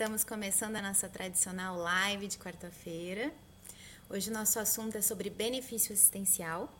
Estamos 0.00 0.24
começando 0.24 0.76
a 0.76 0.80
nossa 0.80 1.10
tradicional 1.10 1.76
live 1.76 2.26
de 2.26 2.38
quarta-feira. 2.38 3.30
Hoje 4.08 4.30
o 4.30 4.32
nosso 4.32 4.58
assunto 4.58 4.96
é 4.96 5.02
sobre 5.02 5.28
benefício 5.28 5.92
assistencial 5.92 6.72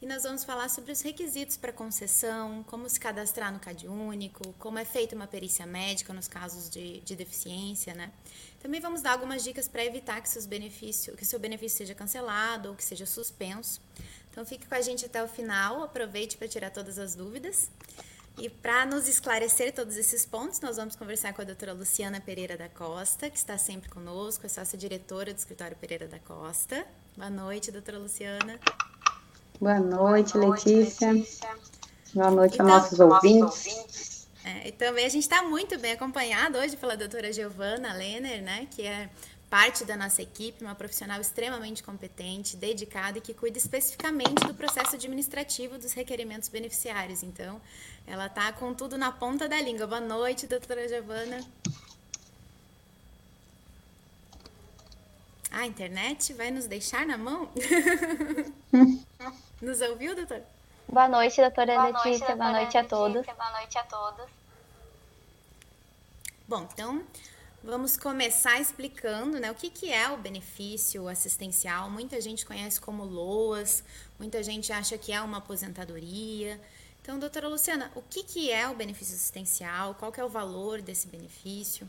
e 0.00 0.06
nós 0.06 0.22
vamos 0.22 0.42
falar 0.42 0.70
sobre 0.70 0.90
os 0.90 1.02
requisitos 1.02 1.58
para 1.58 1.70
concessão, 1.70 2.62
como 2.62 2.88
se 2.88 2.98
cadastrar 2.98 3.52
no 3.52 3.60
CAD 3.60 3.86
único, 3.88 4.54
como 4.54 4.78
é 4.78 4.86
feita 4.86 5.14
uma 5.14 5.26
perícia 5.26 5.66
médica 5.66 6.14
nos 6.14 6.28
casos 6.28 6.70
de, 6.70 7.00
de 7.00 7.14
deficiência, 7.14 7.92
né? 7.92 8.10
Também 8.62 8.80
vamos 8.80 9.02
dar 9.02 9.12
algumas 9.12 9.44
dicas 9.44 9.68
para 9.68 9.84
evitar 9.84 10.22
que, 10.22 10.28
seus 10.30 10.46
benefício, 10.46 11.14
que 11.14 11.26
seu 11.26 11.38
benefício 11.38 11.76
seja 11.76 11.94
cancelado 11.94 12.70
ou 12.70 12.74
que 12.74 12.82
seja 12.82 13.04
suspenso. 13.04 13.82
Então 14.30 14.46
fique 14.46 14.66
com 14.66 14.74
a 14.74 14.80
gente 14.80 15.04
até 15.04 15.22
o 15.22 15.28
final, 15.28 15.82
aproveite 15.82 16.38
para 16.38 16.48
tirar 16.48 16.70
todas 16.70 16.98
as 16.98 17.14
dúvidas. 17.14 17.70
E 18.38 18.48
para 18.48 18.86
nos 18.86 19.08
esclarecer 19.08 19.72
todos 19.74 19.96
esses 19.96 20.24
pontos, 20.24 20.60
nós 20.60 20.76
vamos 20.76 20.96
conversar 20.96 21.32
com 21.32 21.42
a 21.42 21.44
doutora 21.44 21.72
Luciana 21.72 22.20
Pereira 22.20 22.56
da 22.56 22.68
Costa, 22.68 23.28
que 23.28 23.36
está 23.36 23.58
sempre 23.58 23.88
conosco, 23.90 24.46
é 24.46 24.48
sócia-diretora 24.48 25.32
do 25.32 25.36
escritório 25.36 25.76
Pereira 25.76 26.08
da 26.08 26.18
Costa. 26.18 26.86
Boa 27.16 27.30
noite, 27.30 27.70
doutora 27.70 27.98
Luciana. 27.98 28.58
Boa 29.60 29.78
noite, 29.78 30.32
Boa 30.32 30.46
noite 30.46 30.68
Letícia. 30.68 31.12
Letícia. 31.12 31.48
Boa 32.14 32.30
noite 32.30 32.54
então, 32.54 32.70
aos 32.70 32.82
nossos 32.82 33.00
ouvintes. 33.00 34.28
É, 34.44 34.68
e 34.68 34.72
também 34.72 35.06
a 35.06 35.08
gente 35.08 35.22
está 35.22 35.42
muito 35.42 35.78
bem 35.78 35.92
acompanhado 35.92 36.58
hoje 36.58 36.76
pela 36.76 36.96
doutora 36.96 37.32
Giovana 37.32 37.92
Lenner, 37.92 38.42
né, 38.42 38.66
que 38.70 38.82
é 38.82 39.08
parte 39.52 39.84
da 39.84 39.98
nossa 39.98 40.22
equipe, 40.22 40.64
uma 40.64 40.74
profissional 40.74 41.20
extremamente 41.20 41.82
competente, 41.82 42.56
dedicada 42.56 43.18
e 43.18 43.20
que 43.20 43.34
cuida 43.34 43.58
especificamente 43.58 44.46
do 44.46 44.54
processo 44.54 44.96
administrativo 44.96 45.76
dos 45.76 45.92
requerimentos 45.92 46.48
beneficiários. 46.48 47.22
Então, 47.22 47.60
ela 48.06 48.28
está 48.28 48.50
com 48.54 48.72
tudo 48.72 48.96
na 48.96 49.12
ponta 49.12 49.46
da 49.46 49.60
língua. 49.60 49.86
Boa 49.86 50.00
noite, 50.00 50.46
doutora 50.46 50.88
Giovana. 50.88 51.44
A 55.50 55.66
internet 55.66 56.32
vai 56.32 56.50
nos 56.50 56.64
deixar 56.64 57.04
na 57.04 57.18
mão? 57.18 57.50
nos 59.60 59.82
ouviu, 59.82 60.16
doutora? 60.16 60.46
Boa 60.88 61.08
noite, 61.08 61.36
doutora 61.36 61.74
Boa 61.74 61.86
Letícia. 61.88 62.08
Noite, 62.08 62.20
doutora 62.20 62.36
Boa 62.36 62.52
noite 62.52 62.78
a 62.78 62.84
todos. 62.84 63.26
Boa 63.26 63.50
noite 63.50 63.78
a 63.78 63.84
todos. 63.84 64.30
Bom, 66.48 66.66
então 66.72 67.04
Vamos 67.64 67.96
começar 67.96 68.60
explicando 68.60 69.38
né, 69.38 69.48
o 69.48 69.54
que, 69.54 69.70
que 69.70 69.92
é 69.92 70.08
o 70.08 70.16
benefício 70.16 71.06
assistencial. 71.06 71.88
Muita 71.88 72.20
gente 72.20 72.44
conhece 72.44 72.80
como 72.80 73.04
LOAS, 73.04 73.84
muita 74.18 74.42
gente 74.42 74.72
acha 74.72 74.98
que 74.98 75.12
é 75.12 75.20
uma 75.20 75.38
aposentadoria. 75.38 76.60
Então, 77.00 77.20
doutora 77.20 77.46
Luciana, 77.46 77.88
o 77.94 78.02
que, 78.02 78.24
que 78.24 78.50
é 78.50 78.68
o 78.68 78.74
benefício 78.74 79.14
assistencial? 79.14 79.94
Qual 79.94 80.10
que 80.10 80.20
é 80.20 80.24
o 80.24 80.28
valor 80.28 80.82
desse 80.82 81.06
benefício? 81.06 81.88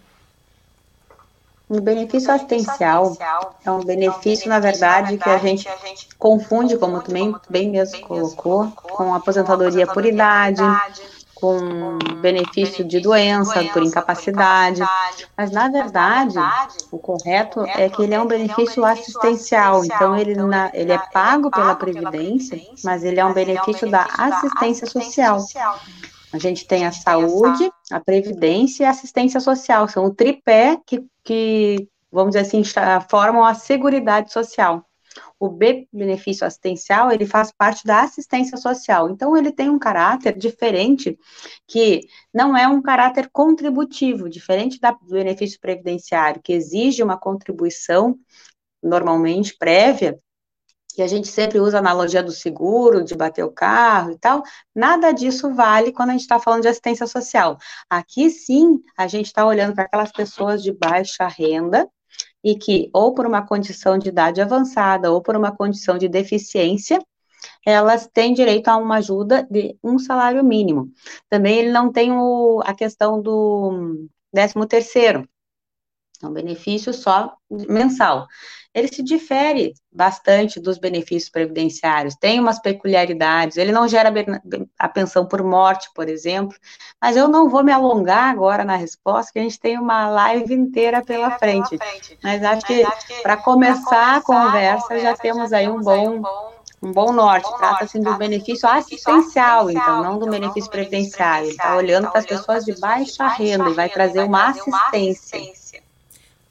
O 1.67 1.81
benefício 1.81 2.31
assistencial 2.31 3.17
é 3.66 3.71
um 3.71 3.83
benefício, 3.83 4.47
na 4.47 4.59
verdade, 4.59 5.17
que 5.17 5.29
a 5.29 5.39
gente 5.39 5.67
confunde, 6.19 6.77
como 6.77 7.01
tu 7.01 7.11
bem, 7.11 7.35
bem 7.49 7.71
mesmo 7.71 7.99
colocou, 8.01 8.69
com 8.71 9.11
aposentadoria 9.16 9.88
por 9.88 10.05
idade, 10.05 10.61
com 11.44 11.97
benefício 12.22 12.86
de 12.86 13.02
doença, 13.02 13.61
por 13.73 13.83
incapacidade, 13.83 14.81
mas 15.36 15.52
na 15.52 15.67
verdade 15.67 16.39
o 16.89 16.97
correto 16.97 17.66
é 17.66 17.89
que 17.89 18.02
ele 18.02 18.13
é 18.13 18.22
um 18.22 18.25
benefício 18.25 18.85
assistencial, 18.85 19.83
então 19.83 20.16
ele, 20.16 20.35
na, 20.35 20.72
ele 20.73 20.94
é 20.94 20.97
pago 21.11 21.52
pela 21.52 21.75
Previdência, 21.75 22.58
mas 22.81 23.03
ele 23.03 23.19
é 23.19 23.25
um 23.25 23.33
benefício 23.33 23.91
da 23.91 24.08
assistência 24.17 24.88
social. 24.88 25.45
A 26.31 26.38
gente 26.38 26.66
tem 26.66 26.85
a 26.85 26.94
saúde, 26.94 27.69
a 27.91 28.00
previdência 28.00 28.84
e 28.84 28.85
a 28.85 28.91
assistência 28.91 29.41
social, 29.41 29.90
são 29.90 30.06
o 30.06 30.13
tripé 30.13 30.78
que, 30.85 31.03
que 31.25 31.90
vamos 32.09 32.35
dizer 32.35 32.47
assim, 32.47 32.63
formam 33.09 33.44
a 33.44 33.53
Seguridade 33.53 34.31
Social 34.31 34.85
o 35.45 35.49
B 35.49 35.89
benefício 35.91 36.47
assistencial, 36.47 37.11
ele 37.11 37.25
faz 37.25 37.51
parte 37.51 37.85
da 37.85 38.01
assistência 38.01 38.55
social. 38.55 39.09
Então, 39.09 39.35
ele 39.35 39.51
tem 39.51 39.69
um 39.69 39.77
caráter 39.77 40.37
diferente, 40.37 41.19
que 41.67 42.07
não 42.33 42.55
é 42.55 42.65
um 42.65 42.81
caráter 42.81 43.29
contributivo, 43.29 44.29
diferente 44.29 44.79
da, 44.79 44.91
do 44.91 45.09
benefício 45.09 45.59
previdenciário, 45.59 46.41
que 46.41 46.53
exige 46.53 47.03
uma 47.03 47.17
contribuição, 47.17 48.17
normalmente 48.81 49.57
prévia, 49.57 50.17
que 50.95 51.01
a 51.01 51.07
gente 51.07 51.27
sempre 51.27 51.59
usa 51.59 51.77
a 51.77 51.79
analogia 51.79 52.23
do 52.23 52.31
seguro, 52.31 53.03
de 53.03 53.13
bater 53.13 53.43
o 53.43 53.51
carro 53.51 54.11
e 54.11 54.17
tal, 54.17 54.43
nada 54.73 55.11
disso 55.11 55.53
vale 55.53 55.91
quando 55.91 56.09
a 56.09 56.13
gente 56.13 56.21
está 56.21 56.39
falando 56.39 56.61
de 56.61 56.69
assistência 56.69 57.05
social. 57.05 57.57
Aqui 57.89 58.29
sim, 58.29 58.81
a 58.95 59.07
gente 59.07 59.25
está 59.25 59.45
olhando 59.45 59.75
para 59.75 59.83
aquelas 59.83 60.11
pessoas 60.13 60.63
de 60.63 60.71
baixa 60.71 61.27
renda, 61.27 61.89
e 62.44 62.56
que, 62.56 62.90
ou 62.94 63.13
por 63.13 63.25
uma 63.25 63.46
condição 63.46 63.97
de 63.97 64.09
idade 64.09 64.41
avançada, 64.41 65.12
ou 65.12 65.22
por 65.22 65.35
uma 65.35 65.56
condição 65.56 65.97
de 65.97 66.09
deficiência, 66.09 67.00
elas 67.66 68.07
têm 68.07 68.34
direito 68.34 68.68
a 68.68 68.78
uma 68.78 68.97
ajuda 68.97 69.47
de 69.50 69.78
um 69.84 69.97
salário 69.97 70.44
mínimo. 70.44 70.91
Também 71.29 71.59
ele 71.59 71.72
não 71.72 71.91
tem 71.91 72.12
o, 72.12 72.62
a 72.66 72.73
questão 72.73 73.22
do 73.22 74.07
décimo 74.34 74.66
terceiro, 74.66 75.28
é 76.25 76.29
um 76.29 76.34
benefício 76.34 76.94
só 76.94 77.34
mensal. 77.50 78.28
Ele 78.73 78.88
se 78.88 79.03
difere 79.03 79.73
bastante 79.91 80.59
dos 80.59 80.79
benefícios 80.79 81.29
previdenciários, 81.29 82.16
tem 82.16 82.39
umas 82.39 82.59
peculiaridades, 82.59 83.57
ele 83.57 83.72
não 83.72 83.88
gera 83.88 84.11
a 84.79 84.89
pensão 84.89 85.28
por 85.28 85.44
morte, 85.44 85.89
por 85.94 86.09
exemplo, 86.09 86.57
mas 87.00 87.16
eu 87.16 87.28
não 87.28 87.47
vou 87.47 87.63
me 87.63 87.72
alongar 87.72 88.31
agora 88.31 88.63
na 88.63 88.75
resposta, 88.75 89.31
que 89.31 89.39
a 89.39 89.44
gente 89.44 89.59
tem 89.59 89.78
uma 89.78 90.09
live 90.09 90.56
inteira 90.56 91.03
pela 91.03 91.38
frente, 91.38 91.78
mas 92.23 92.44
acho 92.44 92.66
que 92.66 92.84
para 93.22 93.38
começar 93.38 94.17
a 94.17 94.22
conversa 94.22 95.00
já 95.00 95.16
temos 95.16 95.53
aí 95.53 95.69
um 95.69 95.79
bom 95.79 96.23
um 96.81 96.91
bom 96.91 97.13
norte, 97.13 97.50
trata-se 97.57 97.97
do 97.97 98.13
benefício 98.17 98.67
assistencial, 98.67 99.72
então, 99.72 100.03
não 100.03 100.19
do 100.19 100.29
benefício 100.29 100.69
previdenciário. 100.69 101.50
Está 101.50 101.78
olhando 101.78 102.09
para 102.09 102.19
as 102.19 102.25
pessoas 102.25 102.66
de 102.66 102.78
baixa 102.78 103.25
renda 103.25 103.69
e 103.69 103.73
vai 103.73 103.88
trazer 103.88 104.23
uma 104.23 104.50
assistência. 104.50 105.62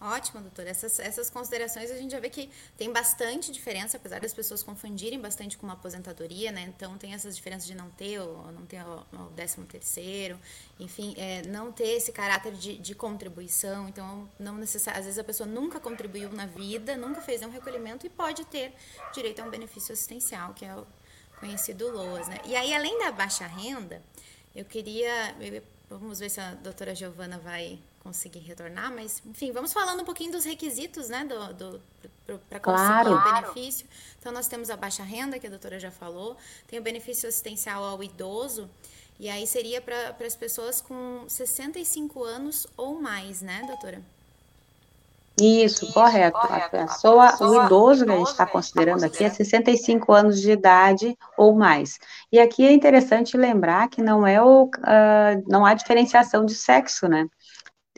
Ótimo, 0.05 0.41
doutora. 0.41 0.69
Essas, 0.69 0.99
essas 0.99 1.31
considerações 1.31 1.89
a 1.89 1.97
gente 1.97 2.11
já 2.11 2.19
vê 2.19 2.29
que 2.29 2.51
tem 2.77 2.93
bastante 2.93 3.53
diferença, 3.53 3.97
apesar 3.97 4.21
das 4.21 4.35
pessoas 4.35 4.61
confundirem 4.61 5.21
bastante 5.21 5.57
com 5.57 5.65
uma 5.65 5.75
aposentadoria, 5.75 6.51
né? 6.51 6.63
Então 6.77 6.99
tem 6.99 7.15
essas 7.15 7.37
diferenças 7.37 7.69
de 7.69 7.75
não 7.77 7.89
ter 7.89 8.19
ou 8.19 8.51
não 8.51 8.67
ter 8.67 8.83
o, 8.83 9.31
décimo 9.37 9.65
terceiro, 9.65 10.37
enfim, 10.81 11.15
é, 11.17 11.47
não 11.47 11.71
ter 11.71 11.87
esse 11.87 12.11
caráter 12.11 12.53
de, 12.53 12.79
de 12.79 12.97
contribuição. 12.97 13.89
Então, 13.89 14.29
não 14.41 14.57
necessário, 14.57 14.99
às 14.99 15.05
vezes 15.05 15.21
a 15.21 15.25
pessoa 15.25 15.49
nunca 15.49 15.79
contribuiu 15.79 16.33
na 16.33 16.47
vida, 16.47 16.97
nunca 16.97 17.21
fez 17.21 17.41
um 17.43 17.51
recolhimento 17.51 18.05
e 18.05 18.11
pode 18.11 18.45
ter 18.47 18.75
direito 19.15 19.41
a 19.41 19.45
um 19.45 19.51
benefício 19.51 19.93
assistencial, 19.93 20.53
que 20.53 20.65
é 20.65 20.75
o 20.75 20.84
conhecido 21.39 21.89
LOAS, 21.93 22.27
né? 22.27 22.41
E 22.45 22.57
aí, 22.57 22.75
além 22.75 22.99
da 22.99 23.13
baixa 23.13 23.47
renda, 23.47 24.03
eu 24.53 24.65
queria. 24.65 25.37
Vamos 25.89 26.19
ver 26.19 26.31
se 26.31 26.41
a 26.41 26.55
doutora 26.55 26.93
Giovana 26.93 27.39
vai 27.39 27.79
conseguir 28.03 28.41
retornar, 28.41 28.93
mas 28.93 29.23
enfim, 29.25 29.53
vamos 29.53 29.73
falando 29.73 30.01
um 30.01 30.05
pouquinho 30.05 30.33
dos 30.33 30.45
requisitos, 30.45 31.09
né, 31.09 31.25
do, 31.25 31.55
do 31.55 31.81
para 32.49 32.61
conseguir 32.61 32.63
claro. 32.63 33.15
o 33.15 33.23
benefício. 33.23 33.87
Então 34.19 34.33
nós 34.33 34.47
temos 34.47 34.71
a 34.71 34.77
baixa 34.77 35.03
renda, 35.03 35.39
que 35.39 35.47
a 35.47 35.51
doutora 35.51 35.79
já 35.79 35.91
falou, 35.91 36.37
tem 36.67 36.79
o 36.79 36.83
benefício 36.83 37.29
assistencial 37.29 37.85
ao 37.85 38.03
idoso, 38.03 38.69
e 39.21 39.29
aí 39.29 39.47
seria 39.47 39.81
para 39.81 40.15
as 40.27 40.35
pessoas 40.35 40.81
com 40.81 41.25
65 41.29 42.25
anos 42.25 42.67
ou 42.77 43.01
mais, 43.01 43.41
né, 43.41 43.63
doutora? 43.67 44.03
Isso, 45.41 45.84
Isso 45.84 45.95
correto. 45.95 46.39
correto. 46.39 46.77
A 46.77 46.87
pessoa, 46.87 47.27
a 47.27 47.31
pessoa, 47.31 47.63
o 47.63 47.67
idoso 47.67 48.05
que 48.05 48.13
a 48.13 48.17
gente 48.17 48.31
está 48.31 48.47
considerando 48.47 49.05
aqui 49.05 49.25
é 49.25 49.31
65 49.31 50.13
anos 50.13 50.41
de 50.41 50.51
idade 50.51 51.16
ou 51.39 51.55
mais. 51.55 51.98
E 52.31 52.39
aqui 52.39 52.66
é 52.66 52.72
interessante 52.72 53.37
lembrar 53.37 53.89
que 53.89 54.03
não 54.03 54.27
é 54.27 54.43
o, 54.43 54.65
uh, 54.65 55.43
não 55.47 55.65
há 55.65 55.72
diferenciação 55.72 56.45
de 56.45 56.55
sexo, 56.55 57.09
né? 57.09 57.27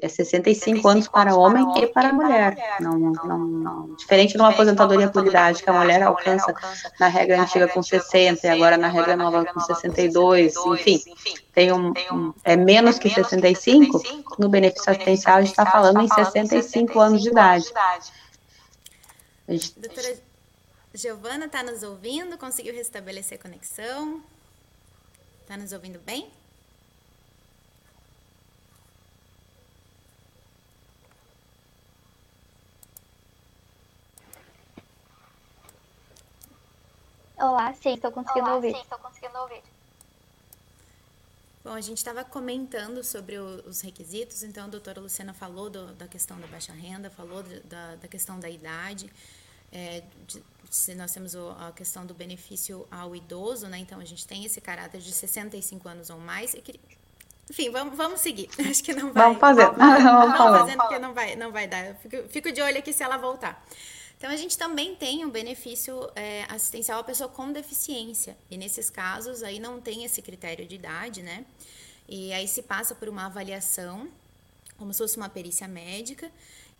É 0.05 0.09
65 0.09 0.87
anos 0.87 1.09
para 1.09 1.35
homem 1.35 1.65
e 1.83 1.87
para 1.87 2.12
mulher. 2.12 2.56
Não, 2.79 2.99
não, 2.99 3.39
não, 3.39 3.95
diferente 3.95 4.33
de 4.33 4.39
uma 4.39 4.51
aposentadoria 4.51 5.09
por 5.09 5.27
idade 5.27 5.62
que 5.62 5.71
a 5.71 5.73
mulher 5.73 6.03
alcança 6.03 6.55
na 7.01 7.09
regra 7.09 7.41
antiga 7.41 7.67
com 7.69 7.83
60 7.83 8.47
e 8.47 8.51
agora 8.51 8.77
na 8.77 8.89
regra 8.89 9.17
nova 9.17 9.45
com 9.47 9.61
62, 9.61 10.55
enfim, 10.56 11.01
tem 11.55 11.73
um, 11.73 11.93
um 12.12 12.35
é 12.45 12.55
menos 12.55 12.99
que 12.99 13.09
65, 13.09 14.03
no 14.39 14.49
benefício 14.49 14.91
assistencial 14.91 15.39
a 15.39 15.41
gente 15.41 15.51
está 15.51 15.65
falando 15.65 16.01
em 16.03 16.09
65 16.09 17.00
anos 17.00 17.23
de 17.23 17.31
idade. 17.31 17.65
Doutora 19.77 20.17
Giovana 20.93 21.47
está 21.47 21.62
nos 21.62 21.83
ouvindo? 21.83 22.37
Conseguiu 22.37 22.75
restabelecer 22.75 23.39
a 23.39 23.43
conexão? 23.43 24.23
Está 25.41 25.57
nos 25.57 25.73
ouvindo 25.73 25.99
bem? 26.00 26.29
Olá, 37.37 37.73
sim, 37.75 37.95
estou 37.95 38.13
conseguindo 38.13 38.47
Olá, 38.47 38.55
ouvir. 38.57 38.73
Sim, 38.73 38.81
estou 38.81 38.99
conseguindo 38.99 39.39
ouvir. 39.39 39.63
Bom, 41.65 41.73
a 41.73 41.81
gente 41.81 41.97
estava 41.97 42.23
comentando 42.23 43.03
sobre 43.03 43.39
o, 43.39 43.67
os 43.67 43.81
requisitos, 43.81 44.43
então 44.43 44.65
a 44.65 44.69
doutora 44.69 45.01
Luciana 45.01 45.33
falou 45.33 45.71
do, 45.71 45.95
da 45.95 46.07
questão 46.07 46.39
da 46.39 46.47
baixa 46.47 46.73
renda, 46.73 47.09
falou 47.11 47.43
de, 47.43 47.61
da, 47.61 47.97
da, 47.97 48.07
questão 48.07 48.39
da 48.39 48.51
idade, 48.51 49.11
é, 49.73 50.03
de, 50.27 50.45
se 50.71 50.95
nós 50.95 51.13
temos 51.13 51.35
o, 51.35 51.51
a 51.59 51.73
questão 51.73 52.05
do 52.05 52.13
benefício 52.13 52.87
ao 52.91 53.17
idoso, 53.17 53.67
né? 53.67 53.79
Então 53.79 53.99
a 53.99 54.05
gente 54.05 54.27
tem 54.27 54.45
esse 54.45 54.61
caráter 54.61 55.01
de 55.01 55.11
65 55.11 55.89
anos 55.89 56.11
ou 56.11 56.19
mais. 56.19 56.55
Que, 56.55 56.79
enfim, 57.51 57.71
vamos, 57.71 57.97
vamos 57.97 58.21
seguir. 58.21 58.51
Acho 58.71 58.85
que 58.85 58.93
não 58.93 59.13
vai. 59.13 59.25
Vamos 59.25 59.41
fazer. 59.41 59.71
Vamos, 59.71 60.03
vamos, 60.05 60.39
vamos 60.39 60.59
fazendo 60.59 60.79
porque 60.79 60.99
não 60.99 61.15
vai, 61.15 61.35
não 61.35 61.51
vai 61.51 61.67
dar. 61.67 61.87
Eu 61.87 61.95
fico, 61.95 62.29
fico 62.29 62.53
de 62.53 62.61
olho 62.61 62.79
aqui 62.79 62.93
se 62.93 63.03
ela 63.03 63.17
voltar. 63.17 63.65
Então, 64.16 64.31
a 64.31 64.37
gente 64.37 64.56
também 64.56 64.94
tem 64.94 65.25
um 65.25 65.31
benefício 65.31 66.08
é, 66.14 66.44
assistencial 66.49 67.00
à 67.00 67.05
pessoa 67.05 67.28
com 67.28 67.52
deficiência. 67.52 68.37
E 68.50 68.56
nesses 68.56 68.88
casos, 68.88 69.43
aí 69.43 69.58
não 69.58 69.81
tem 69.81 70.05
esse 70.05 70.22
critério 70.22 70.66
de 70.66 70.76
idade, 70.76 71.22
né? 71.22 71.44
E 72.08 72.32
aí 72.32 72.46
se 72.46 72.62
passa 72.62 72.94
por 72.94 73.08
uma 73.08 73.26
avaliação, 73.26 74.08
como 74.78 74.93
se 74.93 74.99
fosse 74.99 75.16
uma 75.16 75.28
perícia 75.28 75.66
médica. 75.66 76.31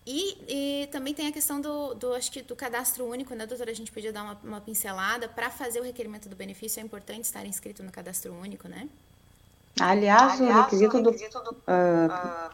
E, 0.07 0.37
e 0.49 0.87
também 0.89 1.15
tem 1.15 1.29
a 1.29 1.33
questão 1.33 1.61
do, 1.61 1.95
do, 1.95 2.13
acho 2.13 2.31
que 2.31 2.43
do 2.43 2.55
cadastro 2.55 3.07
único, 3.07 3.35
né, 3.35 3.47
doutora? 3.47 3.71
A 3.71 3.75
gente 3.75 3.91
podia 3.91 4.13
dar 4.13 4.23
uma, 4.23 4.39
uma 4.45 4.61
pincelada. 4.61 5.29
Para 5.29 5.51
fazer 5.51 5.81
o 5.81 5.83
requerimento 5.83 6.29
do 6.29 6.37
benefício, 6.37 6.81
é 6.81 6.83
importante 6.83 7.25
estar 7.25 7.45
inscrito 7.47 7.83
no 7.83 7.91
cadastro 7.91 8.33
único, 8.35 8.69
né? 8.69 8.89
Aliás, 9.81 10.41
o 10.41 10.53
requisito 10.53 11.01
do, 11.01 11.11
uh, 11.11 12.51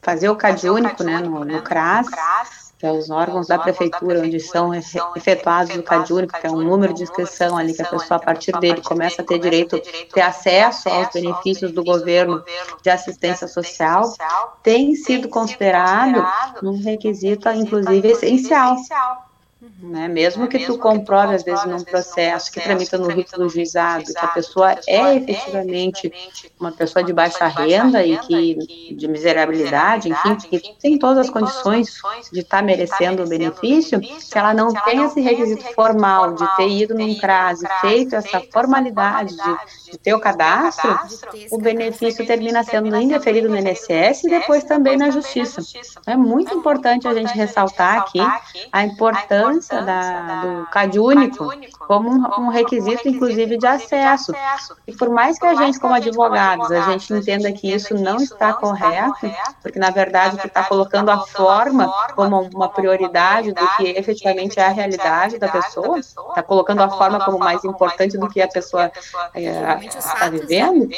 fazer 0.00 0.28
o 0.28 0.36
CAD 0.36 0.70
único, 0.70 1.02
né, 1.02 1.18
no, 1.18 1.44
no 1.44 1.62
CRAS, 1.62 2.65
que 2.78 2.86
é 2.86 2.92
os 2.92 3.08
órgãos 3.10 3.46
da 3.46 3.58
prefeitura, 3.58 4.20
onde 4.20 4.38
são 4.38 4.72
efetuados 4.74 5.74
o 5.74 5.82
CAD 5.82 6.12
único, 6.12 6.38
que 6.38 6.46
é 6.46 6.50
um 6.50 6.60
número 6.60 6.92
de 6.92 7.04
inscrição 7.04 7.56
ali 7.56 7.72
que 7.74 7.82
a 7.82 7.86
pessoa, 7.86 8.16
a 8.16 8.22
partir 8.22 8.52
dele, 8.58 8.82
começa 8.82 9.22
a 9.22 9.24
ter 9.24 9.38
direito, 9.38 9.80
ter 10.12 10.20
acesso 10.20 10.88
aos 10.88 11.08
benefícios 11.12 11.72
do 11.72 11.82
governo 11.82 12.44
de 12.82 12.90
assistência 12.90 13.48
social, 13.48 14.12
tem 14.62 14.94
sido 14.94 15.28
considerado 15.28 16.26
um 16.62 16.82
requisito, 16.82 17.48
inclusive, 17.48 18.08
essencial 18.08 18.76
né? 19.80 20.08
Mesmo 20.08 20.48
que 20.48 20.60
tu 20.60 20.78
comprove, 20.78 21.34
às 21.34 21.42
vezes, 21.42 21.64
num 21.64 21.82
processo 21.82 22.50
que 22.50 22.60
tramita 22.60 22.96
no 22.96 23.08
rito 23.08 23.38
do 23.38 23.48
juizado, 23.48 24.04
que 24.04 24.18
a 24.18 24.28
pessoa 24.28 24.76
é 24.86 25.16
efetivamente 25.16 26.12
uma 26.58 26.72
pessoa 26.72 27.04
de 27.04 27.12
baixa 27.12 27.46
renda 27.46 28.04
e 28.04 28.16
que 28.18 28.94
de 28.94 29.08
miserabilidade, 29.08 30.08
enfim, 30.08 30.36
que 30.36 30.74
tem 30.80 30.98
todas 30.98 31.26
as 31.26 31.30
condições 31.30 32.00
de 32.32 32.40
estar 32.40 32.58
tá 32.58 32.62
merecendo 32.62 33.22
o 33.22 33.28
benefício, 33.28 34.00
se 34.18 34.38
ela 34.38 34.54
não 34.54 34.72
tem 34.72 35.02
esse 35.04 35.20
requisito 35.20 35.64
formal 35.74 36.34
de 36.34 36.56
ter 36.56 36.68
ido 36.68 36.94
num 36.94 37.14
CRAS 37.16 37.62
e 37.62 37.68
feito 37.80 38.16
essa 38.16 38.40
formalidade 38.52 39.36
de, 39.36 39.90
de 39.92 39.98
ter 39.98 40.14
o 40.14 40.20
cadastro, 40.20 40.98
o 41.50 41.58
benefício 41.58 42.26
termina 42.26 42.62
sendo 42.64 42.94
indeferido 42.96 43.48
no 43.48 43.56
INSS 43.56 44.24
e 44.24 44.28
depois 44.28 44.64
também 44.64 44.96
na 44.96 45.10
Justiça. 45.10 45.60
É 46.06 46.16
muito 46.16 46.54
importante 46.54 47.06
a 47.06 47.14
gente 47.14 47.34
ressaltar 47.34 47.98
aqui 47.98 48.20
a 48.72 48.84
importância 48.84 49.55
importância 49.56 49.82
da, 49.82 50.42
do 50.42 50.66
CAD 50.66 50.98
único 50.98 51.48
como 51.86 52.10
um, 52.10 52.46
um 52.46 52.48
requisito, 52.48 53.08
inclusive, 53.08 53.56
de 53.56 53.66
acesso. 53.66 54.32
E 54.86 54.92
por 54.92 55.08
mais 55.08 55.38
que 55.38 55.46
a 55.46 55.54
gente, 55.54 55.78
como 55.78 55.94
advogados, 55.94 56.70
a 56.70 56.82
gente 56.90 57.12
entenda 57.12 57.50
que 57.52 57.72
isso 57.72 57.94
não 57.94 58.16
está 58.16 58.52
correto, 58.52 59.30
porque, 59.62 59.78
na 59.78 59.90
verdade, 59.90 60.38
tu 60.38 60.46
está 60.46 60.64
colocando 60.64 61.10
a 61.10 61.26
forma 61.26 61.92
como 62.14 62.42
uma 62.54 62.68
prioridade 62.68 63.52
do 63.52 63.66
que 63.76 63.84
efetivamente 63.90 64.58
é 64.58 64.66
a 64.66 64.70
realidade 64.70 65.38
da 65.38 65.48
pessoa, 65.48 65.98
está 65.98 66.42
colocando 66.42 66.82
a 66.82 66.88
forma 66.88 67.24
como 67.24 67.38
mais 67.38 67.64
importante 67.64 68.18
do 68.18 68.28
que 68.28 68.40
a 68.40 68.48
pessoa 68.48 68.90
está 69.34 70.28
vivendo, 70.28 70.88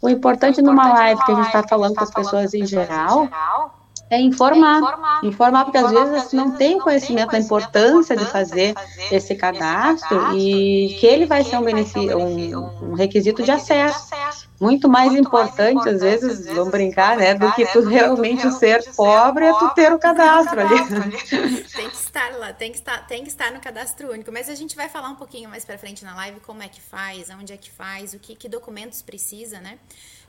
o 0.00 0.08
importante 0.08 0.60
numa 0.60 0.92
live 0.92 1.24
que 1.24 1.32
a 1.32 1.34
gente 1.36 1.46
está 1.46 1.62
falando 1.62 1.94
com 1.94 2.02
as 2.02 2.10
pessoas 2.10 2.54
em 2.54 2.66
geral 2.66 3.28
é 4.12 4.20
informar. 4.20 4.74
É 4.74 4.78
informar. 4.78 5.24
informar, 5.24 5.64
porque 5.64 5.78
às 5.78 5.90
vezes 5.90 6.32
não 6.32 6.52
tem 6.52 6.78
conhecimento 6.78 7.30
da 7.30 7.38
importância 7.38 8.14
de 8.14 8.26
fazer 8.26 8.74
esse 9.10 9.34
cadastro 9.34 10.36
e 10.36 10.96
que 11.00 11.06
ele 11.06 11.24
vai 11.24 11.42
ser 11.42 11.56
um, 11.56 11.62
benefício, 11.62 12.18
um, 12.18 12.90
um 12.90 12.94
requisito 12.94 13.42
de 13.42 13.50
acesso. 13.50 14.12
Muito 14.60 14.88
mais 14.88 15.12
importante, 15.14 15.88
às 15.88 16.02
vezes, 16.02 16.46
vamos 16.46 16.70
brincar, 16.70 17.16
né, 17.16 17.34
do 17.34 17.50
que 17.52 17.66
tu 17.66 17.80
realmente 17.80 18.48
ser 18.52 18.84
pobre 18.94 19.46
é 19.46 19.52
tu 19.54 19.70
ter 19.70 19.92
o 19.92 19.98
cadastro 19.98 20.60
ali. 20.60 20.76
Tem 21.74 21.88
que 21.88 21.96
estar 21.96 22.36
lá, 22.36 22.52
tem 22.52 22.70
que 22.70 22.76
estar, 22.76 23.06
tem 23.06 23.22
que 23.22 23.28
estar 23.28 23.50
no 23.50 23.60
cadastro 23.60 24.12
único. 24.12 24.30
Mas 24.30 24.48
a 24.48 24.54
gente 24.54 24.76
vai 24.76 24.88
falar 24.88 25.08
um 25.08 25.14
pouquinho 25.14 25.48
mais 25.48 25.64
para 25.64 25.78
frente 25.78 26.04
na 26.04 26.14
live 26.14 26.38
como 26.40 26.62
é 26.62 26.68
que 26.68 26.80
faz, 26.80 27.28
onde 27.30 27.52
é 27.52 27.56
que 27.56 27.70
faz, 27.70 28.12
o 28.12 28.18
que, 28.18 28.36
que 28.36 28.48
documentos 28.48 29.00
precisa, 29.00 29.58
né? 29.60 29.78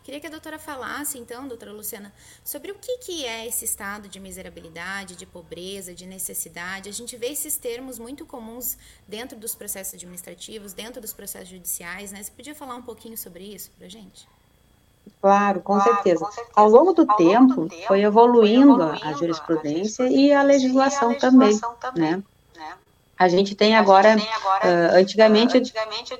Queria 0.03 0.19
que 0.19 0.27
a 0.27 0.29
doutora 0.29 0.59
falasse, 0.59 1.17
então, 1.17 1.47
doutora 1.47 1.71
Luciana, 1.71 2.13
sobre 2.43 2.71
o 2.71 2.75
que, 2.75 2.97
que 2.97 3.25
é 3.25 3.47
esse 3.47 3.63
estado 3.63 4.09
de 4.09 4.19
miserabilidade, 4.19 5.15
de 5.15 5.25
pobreza, 5.25 5.93
de 5.93 6.05
necessidade. 6.05 6.89
A 6.89 6.91
gente 6.91 7.15
vê 7.15 7.27
esses 7.27 7.55
termos 7.55 7.97
muito 7.97 8.25
comuns 8.25 8.77
dentro 9.07 9.37
dos 9.37 9.55
processos 9.55 9.93
administrativos, 9.93 10.73
dentro 10.73 11.01
dos 11.01 11.13
processos 11.13 11.47
judiciais, 11.47 12.11
né? 12.11 12.21
Você 12.21 12.31
podia 12.31 12.53
falar 12.53 12.75
um 12.75 12.81
pouquinho 12.81 13.17
sobre 13.17 13.45
isso 13.45 13.71
para 13.77 13.87
a 13.87 13.89
gente? 13.89 14.27
Claro, 15.21 15.61
com, 15.61 15.75
claro 15.75 15.93
certeza. 15.93 16.25
com 16.25 16.31
certeza. 16.31 16.51
Ao 16.53 16.67
longo 16.67 16.91
do, 16.91 17.09
Ao 17.09 17.17
tempo, 17.17 17.39
longo 17.39 17.61
do 17.63 17.69
tempo, 17.69 17.87
foi 17.87 18.01
evoluindo, 18.01 18.77
foi 18.77 18.83
evoluindo 18.83 18.83
a, 18.83 19.13
jurisprudência 19.13 19.13
a, 19.13 19.13
jurisprudência 19.13 20.03
e 20.09 20.33
a 20.33 20.43
legislação, 20.43 21.13
e 21.13 21.15
a 21.15 21.29
legislação 21.29 21.75
também, 21.75 22.11
né? 22.11 22.23
né? 22.57 22.77
A 23.17 23.29
gente 23.29 23.55
tem 23.55 23.75
agora, 23.75 24.17
gente 24.17 24.25
tem 24.25 24.33
agora 24.33 24.65
uh, 24.65 24.97
antigamente, 24.97 25.57
antigamente 25.57 26.19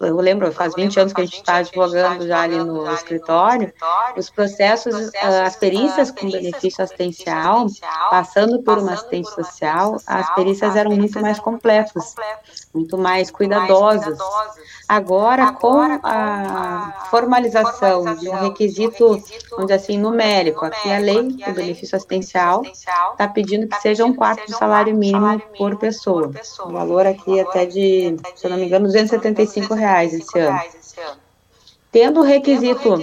eu 0.00 0.16
lembro, 0.16 0.50
faz 0.52 0.74
20 0.74 1.00
anos 1.00 1.12
que 1.12 1.20
a 1.20 1.24
gente 1.24 1.36
está 1.36 1.56
advogando 1.56 2.26
já 2.26 2.40
ali 2.40 2.56
no 2.56 2.92
escritório, 2.92 3.72
os 4.16 4.28
processos, 4.28 5.10
as 5.22 5.56
perícias 5.56 6.10
com 6.10 6.30
benefício 6.30 6.82
assistencial, 6.82 7.66
passando 8.10 8.62
por 8.62 8.78
uma 8.78 8.92
assistente 8.94 9.30
social, 9.30 9.96
as 10.06 10.34
perícias 10.34 10.74
eram 10.76 10.90
muito 10.92 11.20
mais 11.20 11.38
completas, 11.38 12.14
muito 12.74 12.98
mais 12.98 13.30
cuidadosas. 13.30 14.18
Agora, 14.88 15.52
com 15.52 15.80
a 16.02 17.06
formalização 17.10 18.16
de 18.16 18.28
um 18.28 18.34
requisito, 18.34 19.22
vamos 19.50 19.66
dizer 19.66 19.74
assim, 19.74 19.98
numérico, 19.98 20.64
aqui 20.64 20.92
a 20.92 20.98
lei 20.98 21.22
do 21.22 21.52
benefício 21.52 21.96
assistencial 21.96 22.62
está 22.64 23.28
pedindo 23.32 23.68
que 23.68 23.80
seja 23.80 24.04
um 24.04 24.12
quarto 24.14 24.44
de 24.46 24.56
salário 24.56 24.94
mínimo 24.94 25.40
por 25.56 25.76
pessoa. 25.78 26.30
O 26.64 26.72
valor 26.72 27.06
aqui 27.06 27.40
até 27.40 27.64
de, 27.64 28.16
se 28.34 28.46
eu 28.46 28.50
não 28.50 28.56
me 28.56 28.66
engano, 28.66 28.86
275 28.86 29.72
reais 29.74 29.83
esse 30.12 30.38
ano. 30.38 30.58
Tendo 31.94 32.20
o 32.20 32.22
requisito, 32.24 32.98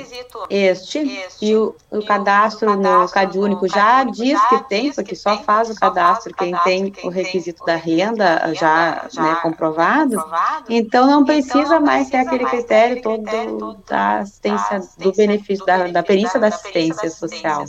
este, 0.50 1.25
e 1.41 1.55
o, 1.55 1.73
o 1.89 2.03
cadastro 2.03 2.75
no 2.75 3.07
CAD 3.07 3.39
único 3.39 3.65
já 3.65 4.03
diz 4.03 4.38
que 4.50 4.67
tem, 4.67 4.91
porque 4.91 5.15
só 5.15 5.38
faz 5.43 5.69
o 5.69 5.75
cadastro 5.75 6.33
quem 6.33 6.53
tem 6.65 6.93
o 7.01 7.07
requisito 7.07 7.63
da 7.63 7.77
renda 7.77 8.53
já 8.53 9.07
né, 9.15 9.35
comprovado, 9.41 10.21
então 10.67 11.07
não 11.07 11.23
precisa 11.23 11.79
mais 11.79 12.09
ter 12.09 12.17
aquele 12.17 12.43
critério 12.43 13.01
todo 13.01 13.77
da 13.88 14.17
assistência, 14.17 14.81
do 14.97 15.13
benefício, 15.13 15.65
da, 15.65 15.88
da 15.88 16.03
perícia 16.03 16.38
da 16.38 16.47
assistência 16.47 17.09
social. 17.09 17.63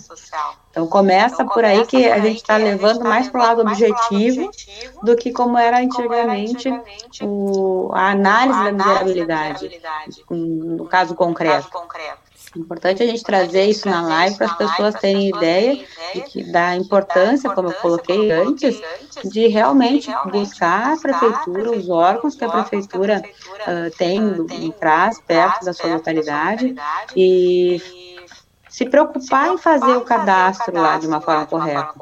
Então 0.73 0.87
começa 0.87 1.43
então, 1.43 1.49
por 1.49 1.65
aí 1.65 1.85
que 1.85 2.07
a 2.11 2.19
gente 2.19 2.39
está 2.39 2.57
levando 2.57 3.01
tá 3.01 3.05
mais 3.09 3.29
para 3.29 3.41
o 3.41 3.45
lado 3.45 3.61
objetivo 3.61 4.51
do 5.03 5.15
que 5.15 5.31
como 5.31 5.59
era 5.59 5.79
antigamente 5.79 6.71
o, 7.21 7.91
a 7.93 8.13
análise 8.13 8.65
da 8.65 8.73
miserabilidade, 8.73 9.81
no 10.31 10.87
caso 10.87 11.15
concreto. 11.15 11.69
É 12.55 12.59
importante 12.59 13.03
a 13.03 13.07
gente 13.07 13.23
trazer 13.23 13.65
isso 13.67 13.89
na 13.89 14.03
live 14.03 14.37
para 14.37 14.47
as 14.47 14.57
pessoas 14.57 14.95
terem 14.95 15.29
ideia 15.29 15.85
de 16.15 16.21
que, 16.23 16.45
da 16.51 16.75
importância, 16.75 17.51
como 17.51 17.69
eu 17.69 17.75
coloquei 17.75 18.31
antes, 18.31 18.81
de 19.25 19.49
realmente 19.49 20.11
buscar 20.31 20.95
a 20.95 20.97
prefeitura, 20.97 21.71
os 21.71 21.89
órgãos 21.89 22.35
que 22.35 22.45
a 22.45 22.49
prefeitura 22.49 23.23
uh, 23.23 23.97
tem 23.97 24.21
no 24.21 24.73
CRAS, 24.73 25.21
perto 25.27 25.65
da 25.65 25.73
sua 25.73 25.95
localidade, 25.95 26.75
e 27.17 28.12
se 28.73 28.87
preocupar 28.87 29.53
em 29.53 29.59
fazer 29.59 29.97
o 29.97 30.01
cadastro 30.01 30.75
lá 30.81 30.99
de 30.99 31.07
uma 31.07 31.21
forma 31.21 31.47
correta. 31.47 31.95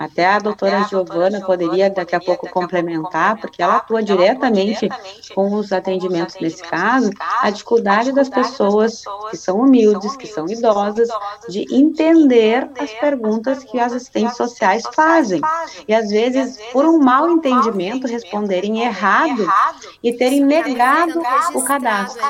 Até 0.00 0.24
a 0.24 0.38
doutora 0.38 0.84
Giovana 0.84 1.42
poderia 1.42 1.90
daqui 1.90 2.16
a 2.16 2.20
pouco 2.20 2.48
complementar, 2.48 3.36
porque 3.36 3.62
ela 3.62 3.76
atua 3.76 4.02
diretamente 4.02 4.88
com 5.34 5.52
os 5.52 5.72
atendimentos 5.72 6.36
nesse 6.40 6.62
caso, 6.62 7.10
a 7.42 7.50
dificuldade 7.50 8.10
das 8.10 8.30
pessoas 8.30 9.02
que 9.30 9.36
são 9.36 9.60
humildes, 9.60 10.16
que 10.16 10.26
são 10.26 10.46
idosas, 10.48 11.06
de 11.50 11.66
entender 11.70 12.70
as 12.78 12.90
perguntas 12.94 13.62
que 13.62 13.78
as 13.78 13.92
assistentes 13.92 14.38
sociais 14.38 14.84
fazem. 14.94 15.42
E 15.86 15.94
às 15.94 16.08
vezes, 16.08 16.58
por 16.72 16.86
um 16.86 16.98
mau 16.98 17.28
entendimento, 17.28 18.06
responderem 18.06 18.80
errado 18.80 19.46
e 20.02 20.14
terem 20.14 20.42
negado 20.42 21.20
o 21.54 21.62
cadastro. 21.62 22.24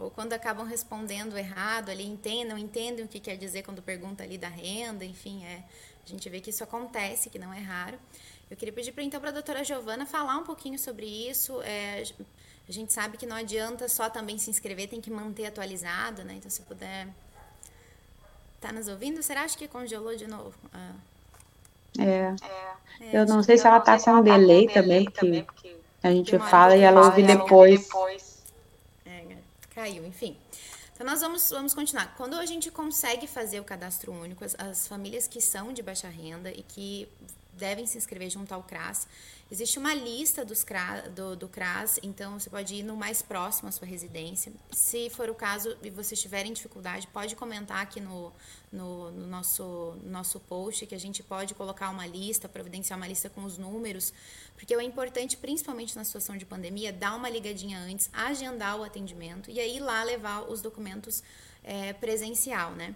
Ou 0.00 0.10
quando 0.10 0.32
acabam 0.32 0.66
respondendo 0.66 1.36
errado 1.36 1.90
ali, 1.90 2.06
entendem, 2.06 2.44
não 2.44 2.58
entendem 2.58 3.04
o 3.04 3.08
que 3.08 3.20
quer 3.20 3.36
dizer 3.36 3.62
quando 3.62 3.82
pergunta 3.82 4.22
ali 4.22 4.38
da 4.38 4.48
renda, 4.48 5.04
enfim, 5.04 5.44
é, 5.44 5.62
a 6.04 6.08
gente 6.08 6.28
vê 6.28 6.40
que 6.40 6.50
isso 6.50 6.64
acontece, 6.64 7.28
que 7.28 7.38
não 7.38 7.52
é 7.52 7.60
raro. 7.60 7.98
Eu 8.50 8.56
queria 8.56 8.72
pedir 8.72 8.92
então 8.98 9.20
para 9.20 9.28
a 9.28 9.32
doutora 9.32 9.62
Giovana 9.62 10.04
falar 10.06 10.36
um 10.36 10.42
pouquinho 10.42 10.78
sobre 10.78 11.06
isso. 11.06 11.62
É, 11.62 12.02
a 12.68 12.72
gente 12.72 12.92
sabe 12.92 13.16
que 13.16 13.26
não 13.26 13.36
adianta 13.36 13.88
só 13.88 14.10
também 14.10 14.38
se 14.38 14.50
inscrever, 14.50 14.88
tem 14.88 15.00
que 15.00 15.10
manter 15.10 15.46
atualizado, 15.46 16.24
né? 16.24 16.34
Então, 16.36 16.50
se 16.50 16.62
puder. 16.62 17.06
Tá 18.60 18.72
nos 18.72 18.88
ouvindo? 18.88 19.22
Será 19.22 19.46
que 19.46 19.68
congelou 19.68 20.16
de 20.16 20.26
novo? 20.26 20.54
Ah. 20.72 20.92
É. 21.98 22.34
é. 23.00 23.20
Eu 23.20 23.26
não 23.26 23.42
sei 23.42 23.56
se 23.56 23.66
ela 23.66 23.80
tá 23.80 23.98
com 23.98 24.10
um 24.10 24.22
delay 24.22 24.68
também, 24.68 25.04
porque 25.04 25.76
a 26.02 26.10
gente 26.10 26.38
fala 26.38 26.76
e 26.76 26.80
ela 26.80 27.06
ouve 27.06 27.22
depois. 27.22 27.88
Caiu, 29.80 30.04
enfim. 30.04 30.36
Então, 30.92 31.06
nós 31.06 31.22
vamos, 31.22 31.48
vamos 31.48 31.72
continuar. 31.72 32.14
Quando 32.14 32.34
a 32.34 32.44
gente 32.44 32.70
consegue 32.70 33.26
fazer 33.26 33.60
o 33.60 33.64
cadastro 33.64 34.12
único, 34.12 34.44
as, 34.44 34.54
as 34.58 34.86
famílias 34.86 35.26
que 35.26 35.40
são 35.40 35.72
de 35.72 35.82
baixa 35.82 36.06
renda 36.06 36.50
e 36.50 36.62
que 36.62 37.08
devem 37.54 37.86
se 37.86 37.98
inscrever 37.98 38.30
junto 38.30 38.52
ao 38.52 38.62
CRAS, 38.62 39.06
Existe 39.52 39.80
uma 39.80 39.92
lista 39.92 40.44
dos 40.44 40.62
CRAS, 40.62 41.10
do, 41.10 41.34
do 41.34 41.48
CRAS, 41.48 41.98
então 42.04 42.38
você 42.38 42.48
pode 42.48 42.72
ir 42.72 42.84
no 42.84 42.96
mais 42.96 43.20
próximo 43.20 43.68
à 43.68 43.72
sua 43.72 43.84
residência. 43.84 44.52
Se 44.70 45.10
for 45.10 45.28
o 45.28 45.34
caso 45.34 45.76
e 45.82 45.90
vocês 45.90 46.20
tiverem 46.20 46.52
dificuldade, 46.52 47.08
pode 47.08 47.34
comentar 47.34 47.78
aqui 47.78 48.00
no, 48.00 48.32
no, 48.70 49.10
no 49.10 49.26
nosso, 49.26 49.96
nosso 50.04 50.38
post, 50.38 50.86
que 50.86 50.94
a 50.94 51.00
gente 51.00 51.20
pode 51.24 51.52
colocar 51.54 51.90
uma 51.90 52.06
lista, 52.06 52.48
providenciar 52.48 52.96
uma 52.96 53.08
lista 53.08 53.28
com 53.28 53.42
os 53.42 53.58
números, 53.58 54.12
porque 54.54 54.72
é 54.72 54.82
importante, 54.84 55.36
principalmente 55.36 55.96
na 55.96 56.04
situação 56.04 56.36
de 56.36 56.46
pandemia, 56.46 56.92
dar 56.92 57.16
uma 57.16 57.28
ligadinha 57.28 57.80
antes, 57.80 58.08
agendar 58.12 58.78
o 58.78 58.84
atendimento 58.84 59.50
e 59.50 59.58
aí 59.58 59.80
lá 59.80 60.04
levar 60.04 60.42
os 60.42 60.62
documentos 60.62 61.24
é, 61.64 61.92
presencial, 61.94 62.70
né? 62.70 62.94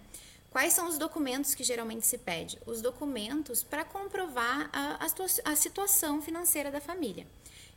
Quais 0.55 0.71
são 0.71 0.87
os 0.87 0.97
documentos 0.97 1.53
que 1.53 1.65
geralmente 1.65 2.07
se 2.07 2.17
pede? 2.17 2.57
Os 2.65 2.81
documentos 2.81 3.61
para 3.61 3.83
comprovar 3.83 4.69
a, 4.71 5.05
a, 5.43 5.53
situação 5.53 6.21
financeira 6.21 6.71
da 6.71 6.79
família. 6.79 7.27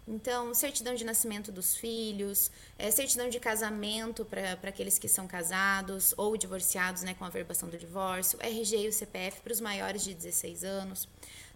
Então, 0.06 0.54
certidão 0.54 0.94
de 0.94 1.04
nascimento 1.04 1.50
dos 1.50 1.74
filhos, 1.74 2.52
é, 2.78 2.88
certidão 2.92 3.28
de 3.28 3.40
casamento 3.40 4.24
para 4.24 4.52
aqueles 4.68 4.96
que 4.96 5.08
são 5.08 5.26
casados 5.26 6.14
ou 6.16 6.36
divorciados 6.36 7.02
né, 7.02 7.14
com 7.14 7.24
a 7.24 7.28
verbação 7.28 7.68
do 7.68 7.76
divórcio, 7.76 8.38
RG 8.40 8.84
e 8.84 8.88
o 8.88 8.92
CPF 8.92 9.40
para 9.40 9.52
os 9.52 9.60
maiores 9.60 10.04
de 10.04 10.14
16 10.14 10.62
anos. 10.62 11.08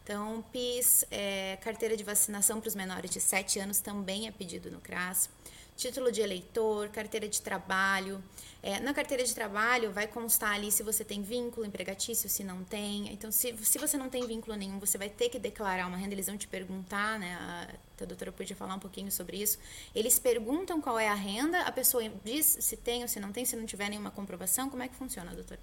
Então, 0.02 0.45
PIS, 0.50 1.05
é, 1.09 1.57
carteira 1.62 1.97
de 1.97 2.02
vacinação 2.02 2.61
para 2.61 2.67
os 2.67 2.75
menores 2.75 3.12
de 3.12 3.21
7 3.21 3.61
anos 3.61 3.79
também 3.79 4.26
é 4.26 4.33
pedido 4.33 4.73
no 4.73 4.81
CRAS 4.81 5.31
título 5.76 6.12
de 6.12 6.21
eleitor, 6.21 6.88
carteira 6.88 7.29
de 7.29 7.41
trabalho. 7.41 8.23
É, 8.62 8.79
na 8.79 8.95
carteira 8.95 9.25
de 9.25 9.35
trabalho 9.35 9.91
vai 9.91 10.07
constar 10.07 10.52
ali 10.52 10.71
se 10.71 10.83
você 10.83 11.05
tem 11.05 11.23
vínculo 11.23 11.67
empregatício, 11.67 12.29
se 12.29 12.45
não 12.45 12.62
tem. 12.62 13.12
Então, 13.12 13.31
se, 13.33 13.57
se 13.62 13.79
você 13.79 13.97
não 13.97 14.09
tem 14.09 14.26
vínculo 14.26 14.57
nenhum, 14.57 14.79
você 14.79 14.97
vai 14.97 15.09
ter 15.09 15.29
que 15.29 15.38
declarar 15.38 15.87
uma 15.87 15.97
renda. 15.97 16.14
Eles 16.14 16.26
vão 16.26 16.37
te 16.37 16.47
perguntar, 16.47 17.19
né? 17.19 17.35
A, 17.35 18.02
a 18.02 18.05
doutora 18.05 18.31
podia 18.33 18.57
falar 18.57 18.75
um 18.75 18.79
pouquinho 18.79 19.11
sobre 19.11 19.37
isso. 19.43 19.59
Eles 19.95 20.19
perguntam 20.19 20.81
qual 20.81 20.99
é 20.99 21.09
a 21.09 21.14
renda, 21.14 21.61
a 21.62 21.73
pessoa 21.73 22.02
diz 22.25 22.59
se 22.61 22.76
tem 22.76 23.02
ou 23.02 23.09
se 23.09 23.19
não 23.19 23.33
tem, 23.33 23.45
se 23.45 23.57
não 23.57 23.67
tiver 23.67 23.88
nenhuma 23.88 24.11
comprovação. 24.11 24.71
Como 24.71 24.83
é 24.83 24.88
que 24.88 24.95
funciona, 24.95 25.35
doutora? 25.35 25.61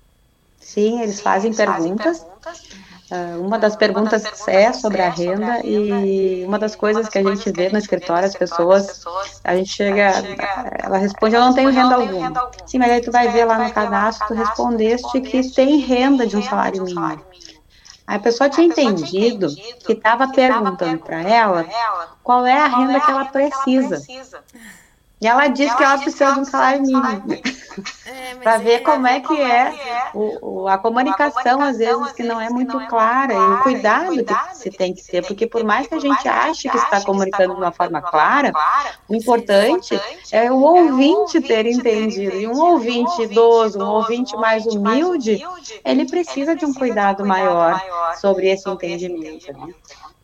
Sim, 0.60 1.02
eles 1.02 1.22
fazem 1.22 1.54
perguntas. 1.54 2.26
Uh, 3.12 3.44
uma 3.44 3.58
das 3.58 3.76
perguntas 3.76 4.24
é 4.48 4.72
sobre 4.72 5.02
a 5.02 5.10
renda 5.10 5.66
e 5.66 6.46
uma 6.46 6.60
das 6.60 6.76
coisas 6.76 7.10
que 7.10 7.18
a 7.18 7.24
gente 7.24 7.52
vê 7.52 7.68
no 7.70 7.80
escritório, 7.80 8.28
as 8.28 8.36
pessoas, 8.36 9.04
a 9.44 9.56
gente 9.56 9.72
chega, 9.72 10.14
ela 10.84 11.00
responde, 11.00 11.34
eu 11.34 11.42
não 11.42 11.54
tenho 11.56 11.72
renda 11.72 11.96
alguma. 11.96 12.52
Sim, 12.68 12.78
mas 12.78 12.92
aí 12.92 13.02
tu 13.02 13.12
vai 13.12 13.30
ver 13.30 13.46
lá 13.46 13.58
no 13.58 13.74
cadastro, 13.74 14.28
tu 14.28 14.34
respondeste 14.36 15.22
que 15.22 15.50
tem 15.52 15.78
renda 15.80 16.28
de 16.28 16.38
um 16.38 16.44
salário 16.44 16.84
mínimo. 16.84 17.26
Aí 18.06 18.18
a 18.18 18.20
pessoa 18.20 18.48
tinha 18.50 18.68
entendido 18.68 19.48
que 19.86 19.94
estava 19.94 20.32
perguntando 20.32 21.00
para 21.00 21.22
ela 21.22 21.66
qual 22.22 22.46
é 22.46 22.60
a 22.60 22.68
renda 22.68 23.00
que 23.00 23.10
ela 23.10 23.26
precisa. 23.26 24.02
E 25.22 25.28
ela 25.28 25.48
diz 25.48 25.74
que 25.74 25.84
ela 25.84 25.98
precisa 25.98 26.32
de 26.32 26.40
um 26.40 26.46
salário 26.46 26.82
mínimo. 26.82 27.24
É, 28.06 28.36
para 28.36 28.58
ver 28.58 28.72
é, 28.72 28.80
como 28.80 29.08
é 29.08 29.20
que 29.20 29.40
é, 29.40 29.68
é 29.68 30.10
o, 30.14 30.64
o, 30.64 30.68
a, 30.68 30.78
comunicação, 30.78 31.62
às 31.62 31.78
vezes, 31.78 32.12
que 32.14 32.24
não 32.24 32.42
é 32.42 32.50
muito 32.50 32.78
clara, 32.88 33.34
e 33.34 33.38
o 33.38 33.62
cuidado 33.62 34.12
que 34.12 34.56
se 34.56 34.72
tem 34.72 34.94
que 34.94 35.04
ter, 35.04 35.26
porque 35.26 35.46
por 35.46 35.64
mais 35.64 35.88
que 35.88 35.96
a 35.96 36.00
gente 36.00 36.28
ache 36.28 36.68
que 36.68 36.78
está 36.78 37.02
comunicando 37.02 37.54
de 37.54 37.62
uma 37.62 37.72
forma 37.72 38.02
clara, 38.02 38.52
o 39.08 39.16
importante 39.16 40.00
é 40.32 40.52
o 40.52 40.60
ouvinte 40.60 41.40
ter 41.40 41.68
entendido. 41.68 42.36
E 42.36 42.48
um 42.48 42.60
ouvinte 42.60 43.22
idoso, 43.22 43.80
um 43.80 43.88
ouvinte 43.88 44.36
mais 44.36 44.66
humilde, 44.66 45.42
ele 45.86 46.06
precisa 46.06 46.56
de 46.56 46.66
um 46.66 46.74
cuidado 46.74 47.26
maior 47.26 47.80
sobre 48.20 48.50
esse 48.50 48.68
entendimento. 48.68 49.54
Né? 49.54 49.74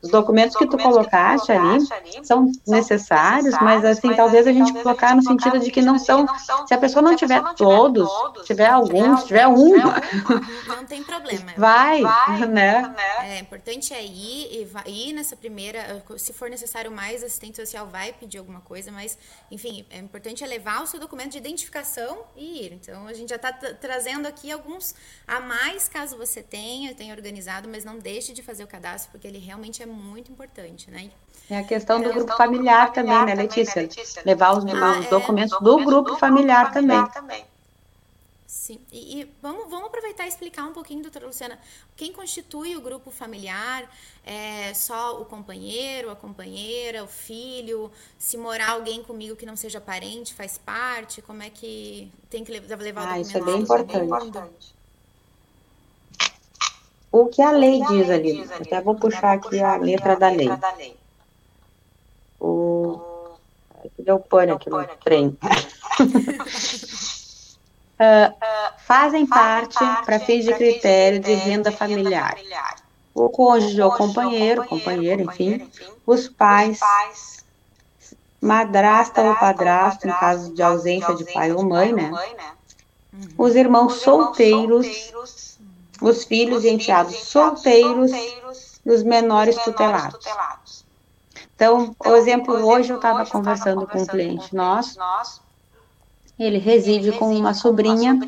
Os 0.01 0.11
documentos 0.11 0.55
que 0.55 0.67
tu 0.67 0.77
colocaste 0.77 1.51
ali 1.51 1.79
são 2.23 2.51
necessários, 2.67 3.55
mas 3.59 3.83
assim, 3.83 4.13
talvez 4.13 4.45
a 4.45 4.53
gente 4.53 4.71
colocar 4.73 5.15
no 5.15 5.23
sentido 5.23 5.59
de 5.59 5.71
que 5.71 5.81
não 5.81 5.97
são, 5.97 6.27
se 6.67 6.73
a 6.73 6.77
pessoa 6.77 7.01
não 7.01 7.15
tiver 7.15 7.41
todos, 7.55 8.07
tiver 8.45 8.67
alguns, 8.67 9.23
tiver 9.23 9.47
um, 9.47 9.71
não 10.67 10.85
tem 10.85 11.03
problema. 11.03 11.51
Vai, 11.57 12.01
né? 12.47 12.95
É 13.23 13.39
importante 13.39 13.93
é 13.93 14.03
ir 14.05 14.61
e 14.61 14.65
vai, 14.65 14.83
ir 14.85 15.13
nessa 15.13 15.35
primeira, 15.35 16.03
se 16.17 16.33
for 16.33 16.49
necessário 16.51 16.91
mais, 16.91 17.23
assistente 17.23 17.55
social 17.55 17.87
vai 17.87 18.13
pedir 18.13 18.37
alguma 18.37 18.61
coisa, 18.61 18.91
mas 18.91 19.17
enfim, 19.49 19.85
é 19.89 19.97
importante 19.97 20.43
é 20.43 20.47
levar 20.47 20.83
o 20.83 20.87
seu 20.87 20.99
documento 20.99 21.31
de 21.31 21.39
identificação 21.39 22.19
e 22.35 22.65
ir. 22.65 22.73
Então 22.73 23.07
a 23.07 23.13
gente 23.13 23.29
já 23.29 23.37
está 23.37 23.51
trazendo 23.51 24.27
aqui 24.27 24.51
alguns 24.51 24.93
a 25.27 25.39
mais 25.39 25.89
caso 25.89 26.15
você 26.15 26.43
tenha, 26.43 26.93
tenha 26.93 27.13
organizado, 27.13 27.67
mas 27.67 27.83
não 27.83 27.97
deixe 27.97 28.33
de 28.33 28.43
fazer 28.43 28.63
o 28.63 28.67
cadastro 28.67 29.11
porque 29.11 29.27
ele 29.27 29.39
realmente 29.39 29.81
é 29.81 29.94
muito 29.95 30.31
importante, 30.31 30.91
né? 30.91 31.09
É 31.49 31.59
a 31.59 31.63
questão 31.63 32.01
do, 32.01 32.11
grupo, 32.11 32.35
familiar, 32.35 32.91
também, 32.91 33.11
né, 33.11 33.19
também, 33.19 33.35
né, 33.35 33.43
Letícia? 33.43 34.23
Levar 34.25 34.57
os, 34.57 34.65
ah, 34.65 34.99
os 34.99 35.05
é, 35.05 35.09
documentos, 35.09 35.59
do, 35.59 35.77
grupo, 35.85 36.11
do 36.11 36.17
familiar, 36.17 36.73
familiar 36.73 37.11
também. 37.11 37.39
também. 37.39 37.55
Sim, 38.47 38.79
e, 38.91 39.21
e, 39.21 39.31
vamos, 39.43 39.69
vamos 39.69 39.87
aproveitar 39.87 40.25
e 40.25 40.27
explicar 40.27 40.63
um 40.63 40.73
pouquinho, 40.73 41.03
doutora 41.03 41.27
Luciana, 41.27 41.59
quem 41.95 42.11
constitui 42.11 42.75
o 42.75 42.81
grupo 42.81 43.11
familiar? 43.11 43.87
É 44.25 44.73
só 44.73 45.21
o 45.21 45.25
companheiro, 45.25 46.09
a 46.09 46.15
companheira, 46.15 47.03
o 47.03 47.07
filho? 47.07 47.91
Se 48.17 48.37
morar 48.37 48.71
alguém 48.71 49.03
comigo 49.03 49.35
que 49.35 49.45
não 49.45 49.55
seja 49.55 49.79
parente, 49.79 50.33
faz 50.33 50.57
parte? 50.57 51.21
Como 51.21 51.43
é 51.43 51.49
que 51.51 52.11
tem 52.27 52.43
que 52.43 52.51
levar 52.51 52.73
ah, 52.73 53.19
o 53.19 53.23
documento? 53.23 53.27
Isso 53.27 53.37
é 53.37 53.41
bem 53.41 53.59
importante. 53.59 54.74
O 57.17 57.27
que 57.27 57.41
a 57.41 57.51
lei 57.51 57.81
diz 57.87 58.09
ali? 58.09 58.45
Até 58.59 58.81
vou 58.81 58.93
puxar 58.93 59.35
aqui 59.35 59.63
a 59.63 59.77
letra 59.77 60.17
da 60.17 60.27
lei. 60.27 60.51
O... 62.37 62.99
Deu 63.97 64.19
pane 64.19 64.51
aqui 64.51 64.69
no 64.69 64.85
trem. 65.01 65.27
uh, 65.27 65.37
fazem 68.85 69.25
parte, 69.25 69.79
para 70.05 70.19
fins 70.19 70.43
de 70.43 70.53
critério 70.55 71.21
de 71.21 71.33
renda 71.35 71.71
familiar, 71.71 72.35
o 73.13 73.29
cônjuge 73.29 73.81
ou 73.81 73.93
companheiro, 73.93 74.65
companheiro, 74.65 75.21
enfim, 75.21 75.71
os 76.05 76.27
pais, 76.27 76.81
madrasta 78.41 79.21
ou 79.21 79.35
padrasto, 79.35 80.05
em 80.05 80.11
caso 80.11 80.53
de 80.53 80.61
ausência 80.61 81.15
de 81.15 81.23
pai 81.31 81.53
ou 81.53 81.63
mãe, 81.63 81.93
né? 81.93 82.11
Os 83.37 83.55
irmãos 83.55 84.01
solteiros 84.01 85.54
os 86.07 86.23
filhos 86.23 86.63
e 86.63 86.69
enteados 86.69 87.15
solteiros 87.15 88.11
e 88.85 88.91
os 88.91 89.01
menores 89.01 89.57
tutelados. 89.63 90.25
Então, 91.55 91.95
o 92.05 92.15
exemplo, 92.15 92.53
hoje 92.53 92.91
eu 92.91 92.97
estava 92.97 93.25
conversando 93.25 93.87
com 93.87 94.01
um 94.01 94.05
cliente 94.05 94.53
nosso, 94.53 94.99
ele 96.37 96.59
reside 96.59 97.11
com 97.13 97.33
uma 97.33 97.53
sobrinha, 97.53 98.19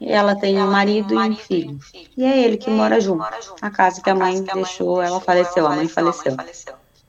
ela 0.00 0.34
tem 0.34 0.60
um 0.60 0.70
marido 0.70 1.14
e 1.14 1.18
um 1.18 1.36
filho. 1.36 1.78
E 2.16 2.24
é 2.24 2.38
ele 2.38 2.56
que 2.56 2.70
mora 2.70 3.00
junto. 3.00 3.24
A 3.60 3.70
casa 3.70 4.02
que 4.02 4.10
a 4.10 4.14
mãe 4.14 4.42
deixou, 4.42 5.00
ela 5.00 5.20
faleceu, 5.20 5.66
a 5.66 5.76
mãe 5.76 5.86
faleceu. 5.86 6.36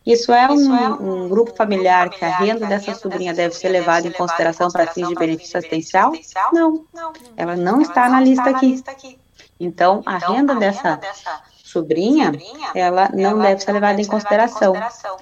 Isso 0.06 0.32
é 0.32 0.48
um, 0.50 1.26
um, 1.26 1.30
grupo 1.30 1.56
familiar 1.56 2.10
que 2.10 2.26
a 2.26 2.38
renda 2.38 2.66
dessa 2.66 2.94
sobrinha 2.96 3.34
deve 3.34 3.56
ser 3.56 3.70
levada 3.70 4.08
em 4.08 4.12
consideração 4.12 4.70
para 4.70 4.88
fins 4.88 5.08
de 5.08 5.16
benefício 5.16 5.58
assistencial? 5.58 6.12
Não. 6.52 6.86
Ela 7.38 7.56
não 7.56 7.82
está 7.82 8.10
na 8.10 8.20
lista 8.20 8.50
aqui. 8.50 8.84
Então, 9.64 10.02
a 10.08 10.18
então, 10.18 10.34
renda, 10.34 10.54
a 10.54 10.56
dessa, 10.56 10.90
renda 10.90 11.02
dessa 11.02 11.42
sobrinha, 11.64 12.26
sobrinha, 12.26 12.72
ela 12.74 13.10
não 13.14 13.30
ela 13.30 13.44
deve 13.44 13.62
ser 13.62 13.72
levada 13.74 14.02
em 14.02 14.06
consideração. 14.06 14.74
consideração. 14.74 15.18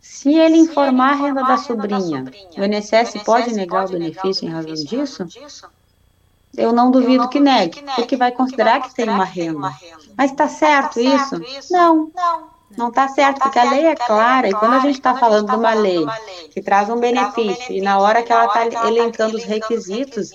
Se 0.00 0.34
ele 0.34 0.56
informar 0.56 1.12
a 1.12 1.14
renda 1.14 1.44
da 1.44 1.56
sobrinha, 1.56 2.24
o 2.58 2.64
INSS 2.64 3.22
pode 3.24 3.54
negar 3.54 3.86
o 3.86 3.88
benefício 3.90 4.44
em 4.44 4.50
razão 4.50 4.74
disso? 4.74 5.26
Eu 6.56 6.72
não 6.72 6.90
duvido 6.90 7.28
que 7.28 7.38
negue, 7.38 7.84
porque 7.94 8.16
vai 8.16 8.32
considerar 8.32 8.80
que 8.80 8.94
tem 8.94 9.08
uma 9.08 9.24
renda. 9.24 9.72
Mas 10.16 10.32
está 10.32 10.48
certo 10.48 10.98
isso? 10.98 11.40
Não. 11.70 12.10
Não 12.76 12.88
está 12.88 13.06
certo, 13.06 13.38
porque 13.40 13.58
a 13.58 13.70
lei 13.70 13.86
é 13.86 13.94
clara, 13.94 14.48
e 14.48 14.52
quando 14.52 14.74
a 14.74 14.80
gente 14.80 14.96
está 14.96 15.16
falando 15.16 15.48
de 15.48 15.56
uma 15.56 15.74
lei 15.74 16.04
que 16.50 16.60
traz 16.60 16.90
um 16.90 16.98
benefício, 16.98 17.72
e 17.72 17.80
na 17.80 17.98
hora 18.00 18.22
que 18.22 18.32
ela 18.32 18.46
está 18.46 18.88
elencando 18.88 19.36
os 19.36 19.44
requisitos, 19.44 20.32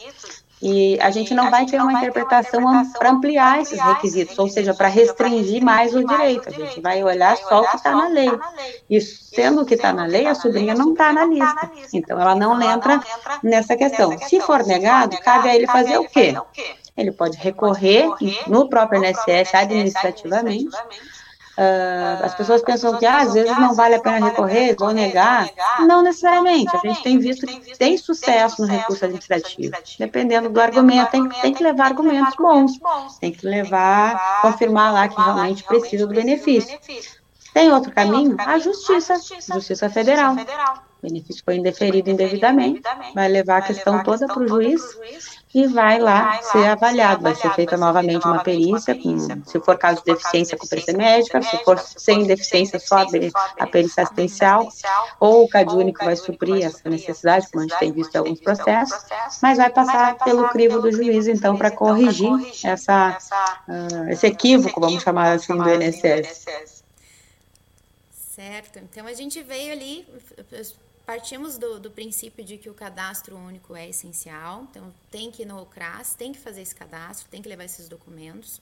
E 0.61 0.99
a 1.01 1.09
gente 1.09 1.33
não 1.33 1.49
vai 1.49 1.65
ter 1.65 1.81
uma 1.81 1.93
interpretação 1.93 2.85
para 2.91 3.09
ampliar 3.09 3.61
esses 3.61 3.79
requisitos, 3.79 4.37
ou 4.37 4.47
seja, 4.47 4.73
para 4.73 4.87
restringir 4.87 5.63
mais 5.63 5.95
o 5.95 6.05
direito. 6.05 6.49
A 6.49 6.51
gente 6.51 6.79
vai 6.79 7.03
olhar 7.03 7.35
só 7.35 7.61
o 7.61 7.67
que 7.67 7.77
está 7.77 7.91
na 7.91 8.07
lei. 8.07 8.31
E 8.89 9.01
sendo 9.01 9.61
o 9.61 9.65
que 9.65 9.73
está 9.73 9.91
na 9.91 10.05
lei, 10.05 10.27
a 10.27 10.35
sobrinha 10.35 10.75
não 10.75 10.91
está 10.91 11.11
na 11.11 11.25
lista. 11.25 11.71
Então, 11.91 12.19
ela 12.19 12.35
não 12.35 12.61
entra 12.61 13.01
nessa 13.41 13.75
questão. 13.75 14.15
Se 14.19 14.39
for 14.41 14.63
negado, 14.63 15.17
cabe 15.19 15.49
a 15.49 15.55
ele 15.55 15.65
fazer 15.65 15.97
o 15.97 16.07
quê? 16.07 16.35
Ele 16.95 17.11
pode 17.11 17.37
recorrer 17.37 18.07
no 18.47 18.69
próprio 18.69 19.03
INSS 19.03 19.55
administrativamente 19.55 20.69
Uh, 21.57 22.23
as 22.23 22.33
pessoas 22.33 22.61
pensam 22.61 22.97
que 22.97 23.05
ah, 23.05 23.19
às 23.21 23.33
vezes 23.33 23.55
não 23.57 23.73
vale 23.75 23.95
a 23.95 23.99
pena 23.99 24.27
recorrer, 24.27 24.75
vão 24.77 24.91
negar. 24.91 25.49
Não 25.79 26.01
necessariamente. 26.01 26.75
A 26.75 26.79
gente 26.79 27.03
tem 27.03 27.19
visto 27.19 27.45
que 27.45 27.77
tem 27.77 27.97
sucesso 27.97 28.61
no 28.61 28.67
recurso 28.67 29.03
administrativo. 29.03 29.75
Dependendo 29.99 30.49
do 30.49 30.61
argumento, 30.61 31.11
tem, 31.11 31.27
tem 31.29 31.53
que 31.53 31.63
levar 31.63 31.85
argumentos 31.87 32.35
bons. 32.35 32.79
Tem 33.19 33.31
que 33.31 33.45
levar, 33.45 34.41
confirmar 34.41 34.93
lá 34.93 35.07
que 35.07 35.19
realmente 35.19 35.63
precisa 35.63 36.07
do 36.07 36.13
benefício. 36.13 36.79
Tem 37.53 37.71
outro 37.71 37.91
caminho? 37.91 38.35
A 38.39 38.57
justiça, 38.57 39.15
justiça 39.53 39.89
federal. 39.89 40.33
O 40.33 41.07
benefício 41.07 41.43
foi 41.43 41.55
indeferido 41.55 42.09
indevidamente, 42.09 42.81
vai 43.13 43.27
levar 43.27 43.57
a 43.57 43.61
questão 43.61 44.01
toda 44.03 44.27
para 44.27 44.41
o 44.41 44.47
juiz 44.47 44.81
e 45.53 45.67
vai 45.67 45.99
lá 45.99 46.41
ser 46.41 46.65
avaliado. 46.65 47.23
Vai 47.23 47.35
ser 47.35 47.53
feita 47.53 47.77
novamente 47.77 48.25
uma 48.25 48.43
perícia, 48.43 48.95
com, 48.95 49.45
se 49.45 49.59
for 49.59 49.77
caso 49.77 49.99
de 49.99 50.13
deficiência, 50.13 50.57
com 50.57 50.67
perícia 50.67 50.93
médica, 50.93 51.41
se 51.41 51.57
for 51.63 51.77
sem 51.77 52.25
deficiência, 52.25 52.79
só 52.79 53.05
a 53.59 53.67
perícia 53.67 54.03
assistencial, 54.03 54.67
ou 55.19 55.43
o 55.43 55.49
CAD 55.49 55.75
único 55.75 56.03
vai 56.03 56.15
suprir 56.15 56.65
essa 56.65 56.89
necessidade, 56.89 57.49
como 57.51 57.63
a 57.63 57.67
gente 57.67 57.79
tem 57.79 57.91
visto 57.91 58.15
em 58.15 58.17
alguns 58.17 58.39
processos, 58.39 59.05
mas 59.41 59.57
vai 59.57 59.69
passar 59.69 60.15
pelo 60.19 60.47
crivo 60.49 60.79
do 60.79 60.91
juiz, 60.91 61.27
então, 61.27 61.57
para 61.57 61.71
corrigir 61.71 62.31
essa, 62.63 63.17
uh, 63.67 64.09
esse 64.09 64.27
equívoco, 64.27 64.79
vamos 64.79 65.03
chamar 65.03 65.33
assim, 65.33 65.55
do 65.55 65.69
INSS. 65.69 66.81
Certo. 68.35 68.79
Então, 68.79 69.05
a 69.05 69.13
gente 69.13 69.43
veio 69.43 69.71
ali 69.71 70.07
partimos 71.05 71.57
do, 71.57 71.79
do, 71.79 71.91
princípio 71.91 72.43
de 72.43 72.57
que 72.57 72.69
o 72.69 72.73
cadastro 72.73 73.35
único 73.35 73.75
é 73.75 73.89
essencial, 73.89 74.67
então 74.69 74.93
tem 75.09 75.31
que 75.31 75.43
ir 75.43 75.45
no 75.45 75.65
CRAS, 75.65 76.13
tem 76.13 76.31
que 76.31 76.39
fazer 76.39 76.61
esse 76.61 76.75
cadastro, 76.75 77.27
tem 77.29 77.41
que 77.41 77.49
levar 77.49 77.65
esses 77.65 77.87
documentos. 77.87 78.61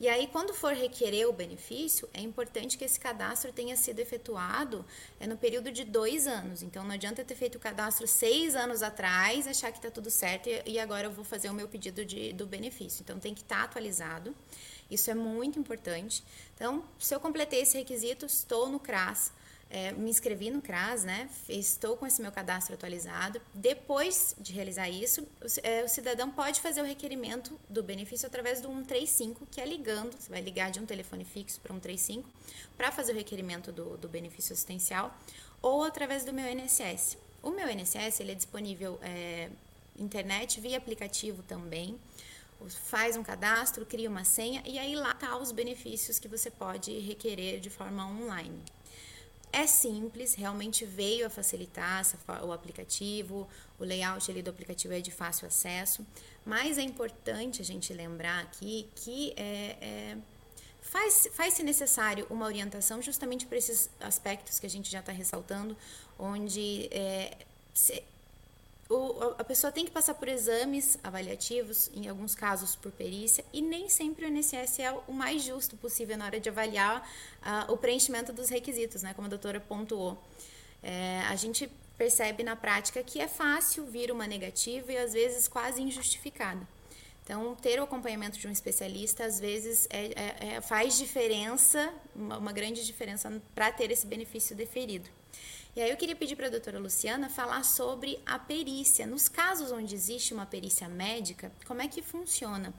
E 0.00 0.08
aí, 0.08 0.28
quando 0.28 0.54
for 0.54 0.72
requerer 0.72 1.28
o 1.28 1.32
benefício, 1.32 2.08
é 2.14 2.22
importante 2.22 2.78
que 2.78 2.84
esse 2.84 2.98
cadastro 2.98 3.52
tenha 3.52 3.76
sido 3.76 4.00
efetuado 4.00 4.82
é, 5.20 5.26
no 5.26 5.36
período 5.36 5.70
de 5.70 5.84
dois 5.84 6.26
anos. 6.26 6.62
Então, 6.62 6.82
não 6.84 6.92
adianta 6.94 7.22
ter 7.22 7.34
feito 7.34 7.56
o 7.56 7.58
cadastro 7.60 8.08
seis 8.08 8.56
anos 8.56 8.82
atrás, 8.82 9.46
achar 9.46 9.70
que 9.70 9.76
está 9.76 9.90
tudo 9.90 10.10
certo 10.10 10.48
e, 10.64 10.78
agora 10.78 11.06
eu 11.06 11.10
vou 11.10 11.22
fazer 11.22 11.50
o 11.50 11.52
meu 11.52 11.68
pedido 11.68 12.02
de, 12.02 12.32
do 12.32 12.46
benefício. 12.46 13.02
Então, 13.02 13.20
tem 13.20 13.34
que 13.34 13.42
estar 13.42 13.58
tá 13.58 13.64
atualizado. 13.64 14.34
Isso 14.90 15.10
é 15.10 15.14
muito 15.14 15.58
importante. 15.58 16.24
Então, 16.54 16.82
se 16.98 17.14
eu 17.14 17.20
completei 17.20 17.60
esse 17.60 17.76
requisito, 17.76 18.24
estou 18.24 18.70
no 18.70 18.80
CRAS, 18.80 19.30
é, 19.70 19.92
me 19.92 20.10
inscrevi 20.10 20.50
no 20.50 20.60
CRAS, 20.60 21.04
né? 21.04 21.30
Estou 21.48 21.96
com 21.96 22.04
esse 22.04 22.20
meu 22.20 22.32
cadastro 22.32 22.74
atualizado. 22.74 23.40
Depois 23.54 24.34
de 24.38 24.52
realizar 24.52 24.90
isso, 24.90 25.22
o, 25.22 25.46
é, 25.62 25.84
o, 25.84 25.88
cidadão 25.88 26.28
pode 26.28 26.60
fazer 26.60 26.80
o 26.80 26.84
requerimento 26.84 27.58
do 27.68 27.80
benefício 27.80 28.26
através 28.26 28.60
do 28.60 28.66
135, 28.66 29.46
que 29.46 29.60
é 29.60 29.64
ligando. 29.64 30.12
Você 30.18 30.28
vai 30.28 30.40
ligar 30.40 30.72
de 30.72 30.80
um 30.80 30.86
telefone 30.86 31.24
fixo 31.24 31.60
para 31.60 31.72
135 31.72 32.28
para 32.76 32.90
fazer 32.90 33.12
o 33.12 33.14
requerimento 33.14 33.70
do, 33.70 33.96
do, 33.96 34.08
benefício 34.08 34.52
assistencial, 34.52 35.16
ou 35.62 35.84
através 35.84 36.24
do 36.24 36.32
meu 36.32 36.50
INSS. 36.50 37.16
O 37.40 37.50
meu 37.50 37.68
INSS 37.70 38.20
ele 38.20 38.32
é 38.32 38.34
disponível 38.34 38.98
é, 39.02 39.50
internet 39.96 40.60
via 40.60 40.78
aplicativo 40.78 41.42
também. 41.44 41.96
Faz 42.68 43.16
um 43.16 43.22
cadastro, 43.22 43.86
cria 43.86 44.10
uma 44.10 44.24
senha 44.24 44.62
e 44.66 44.78
aí 44.78 44.94
lá 44.94 45.14
tá 45.14 45.36
os 45.38 45.50
benefícios 45.52 46.18
que 46.18 46.28
você 46.28 46.50
pode 46.50 46.98
requerer 46.98 47.60
de 47.60 47.70
forma 47.70 48.04
online. 48.04 48.62
É 49.52 49.66
simples, 49.66 50.34
realmente 50.34 50.84
veio 50.84 51.26
a 51.26 51.30
facilitar 51.30 52.04
o 52.44 52.52
aplicativo, 52.52 53.48
o 53.78 53.84
layout 53.84 54.30
ali 54.30 54.42
do 54.42 54.50
aplicativo 54.50 54.94
é 54.94 55.00
de 55.00 55.10
fácil 55.10 55.48
acesso, 55.48 56.06
mas 56.44 56.78
é 56.78 56.82
importante 56.82 57.60
a 57.60 57.64
gente 57.64 57.92
lembrar 57.92 58.40
aqui 58.44 58.88
que 58.94 59.32
é, 59.36 59.76
é, 59.80 60.18
faz, 60.80 61.28
faz-se 61.32 61.64
necessário 61.64 62.26
uma 62.30 62.46
orientação 62.46 63.02
justamente 63.02 63.44
para 63.46 63.58
esses 63.58 63.90
aspectos 64.00 64.60
que 64.60 64.66
a 64.66 64.70
gente 64.70 64.90
já 64.90 65.00
está 65.00 65.10
ressaltando, 65.10 65.76
onde 66.16 66.88
é, 66.92 67.36
se, 67.74 68.04
o, 68.90 69.34
a 69.38 69.44
pessoa 69.44 69.70
tem 69.70 69.84
que 69.84 69.90
passar 69.90 70.14
por 70.14 70.26
exames 70.26 70.98
avaliativos, 71.02 71.88
em 71.94 72.08
alguns 72.08 72.34
casos 72.34 72.74
por 72.74 72.90
perícia, 72.90 73.44
e 73.52 73.62
nem 73.62 73.88
sempre 73.88 74.26
o 74.26 74.28
INSS 74.28 74.80
é 74.80 74.90
o 75.06 75.12
mais 75.12 75.44
justo 75.44 75.76
possível 75.76 76.18
na 76.18 76.24
hora 76.26 76.40
de 76.40 76.48
avaliar 76.48 77.08
uh, 77.40 77.72
o 77.72 77.76
preenchimento 77.76 78.32
dos 78.32 78.48
requisitos, 78.48 79.02
né, 79.02 79.14
como 79.14 79.26
a 79.26 79.28
doutora 79.30 79.60
pontuou. 79.60 80.20
É, 80.82 81.20
a 81.28 81.36
gente 81.36 81.70
percebe 81.96 82.42
na 82.42 82.56
prática 82.56 83.02
que 83.02 83.20
é 83.20 83.28
fácil 83.28 83.84
vir 83.84 84.10
uma 84.10 84.26
negativa 84.26 84.92
e 84.92 84.96
às 84.96 85.12
vezes 85.12 85.46
quase 85.46 85.80
injustificada. 85.80 86.66
Então, 87.22 87.54
ter 87.54 87.78
o 87.78 87.84
acompanhamento 87.84 88.38
de 88.38 88.48
um 88.48 88.50
especialista, 88.50 89.24
às 89.24 89.38
vezes, 89.38 89.86
é, 89.88 90.06
é, 90.06 90.54
é 90.56 90.60
faz 90.60 90.98
diferença, 90.98 91.94
uma, 92.16 92.38
uma 92.38 92.52
grande 92.52 92.84
diferença 92.84 93.40
para 93.54 93.70
ter 93.70 93.92
esse 93.92 94.04
benefício 94.04 94.56
deferido. 94.56 95.08
E 95.76 95.80
aí 95.80 95.90
eu 95.90 95.96
queria 95.96 96.16
pedir 96.16 96.34
para 96.34 96.48
a 96.48 96.50
doutora 96.50 96.80
Luciana 96.80 97.28
falar 97.28 97.64
sobre 97.64 98.18
a 98.26 98.38
perícia. 98.38 99.06
Nos 99.06 99.28
casos 99.28 99.70
onde 99.70 99.94
existe 99.94 100.34
uma 100.34 100.44
perícia 100.44 100.88
médica, 100.88 101.52
como 101.66 101.80
é 101.80 101.86
que 101.86 102.02
funciona? 102.02 102.72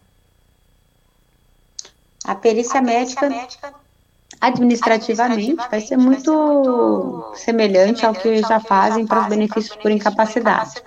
A 2.26 2.36
perícia, 2.36 2.80
a 2.80 2.82
médica, 2.82 3.30
médica 3.30 3.74
administrativamente, 4.40 5.56
vai 5.56 5.82
ser 5.82 5.98
muito, 5.98 6.32
muito 6.32 7.34
semelhante, 7.36 8.06
ao 8.06 8.14
que 8.14 8.42
já 8.42 8.60
fazem 8.60 9.08
para 9.08 9.22
os 9.22 9.28
benefícios 9.28 9.76
por 9.78 9.90
incapacidade. 9.90 10.82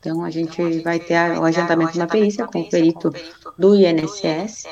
Então, 0.00 0.24
a 0.24 0.30
gente 0.30 0.80
vai 0.80 0.98
ter 0.98 1.38
o 1.38 1.44
agendamento 1.44 1.96
na 1.98 2.06
perícia 2.06 2.46
com 2.46 2.60
o 2.62 2.68
perito 2.68 3.12
do 3.58 3.76
INSS 3.76 4.66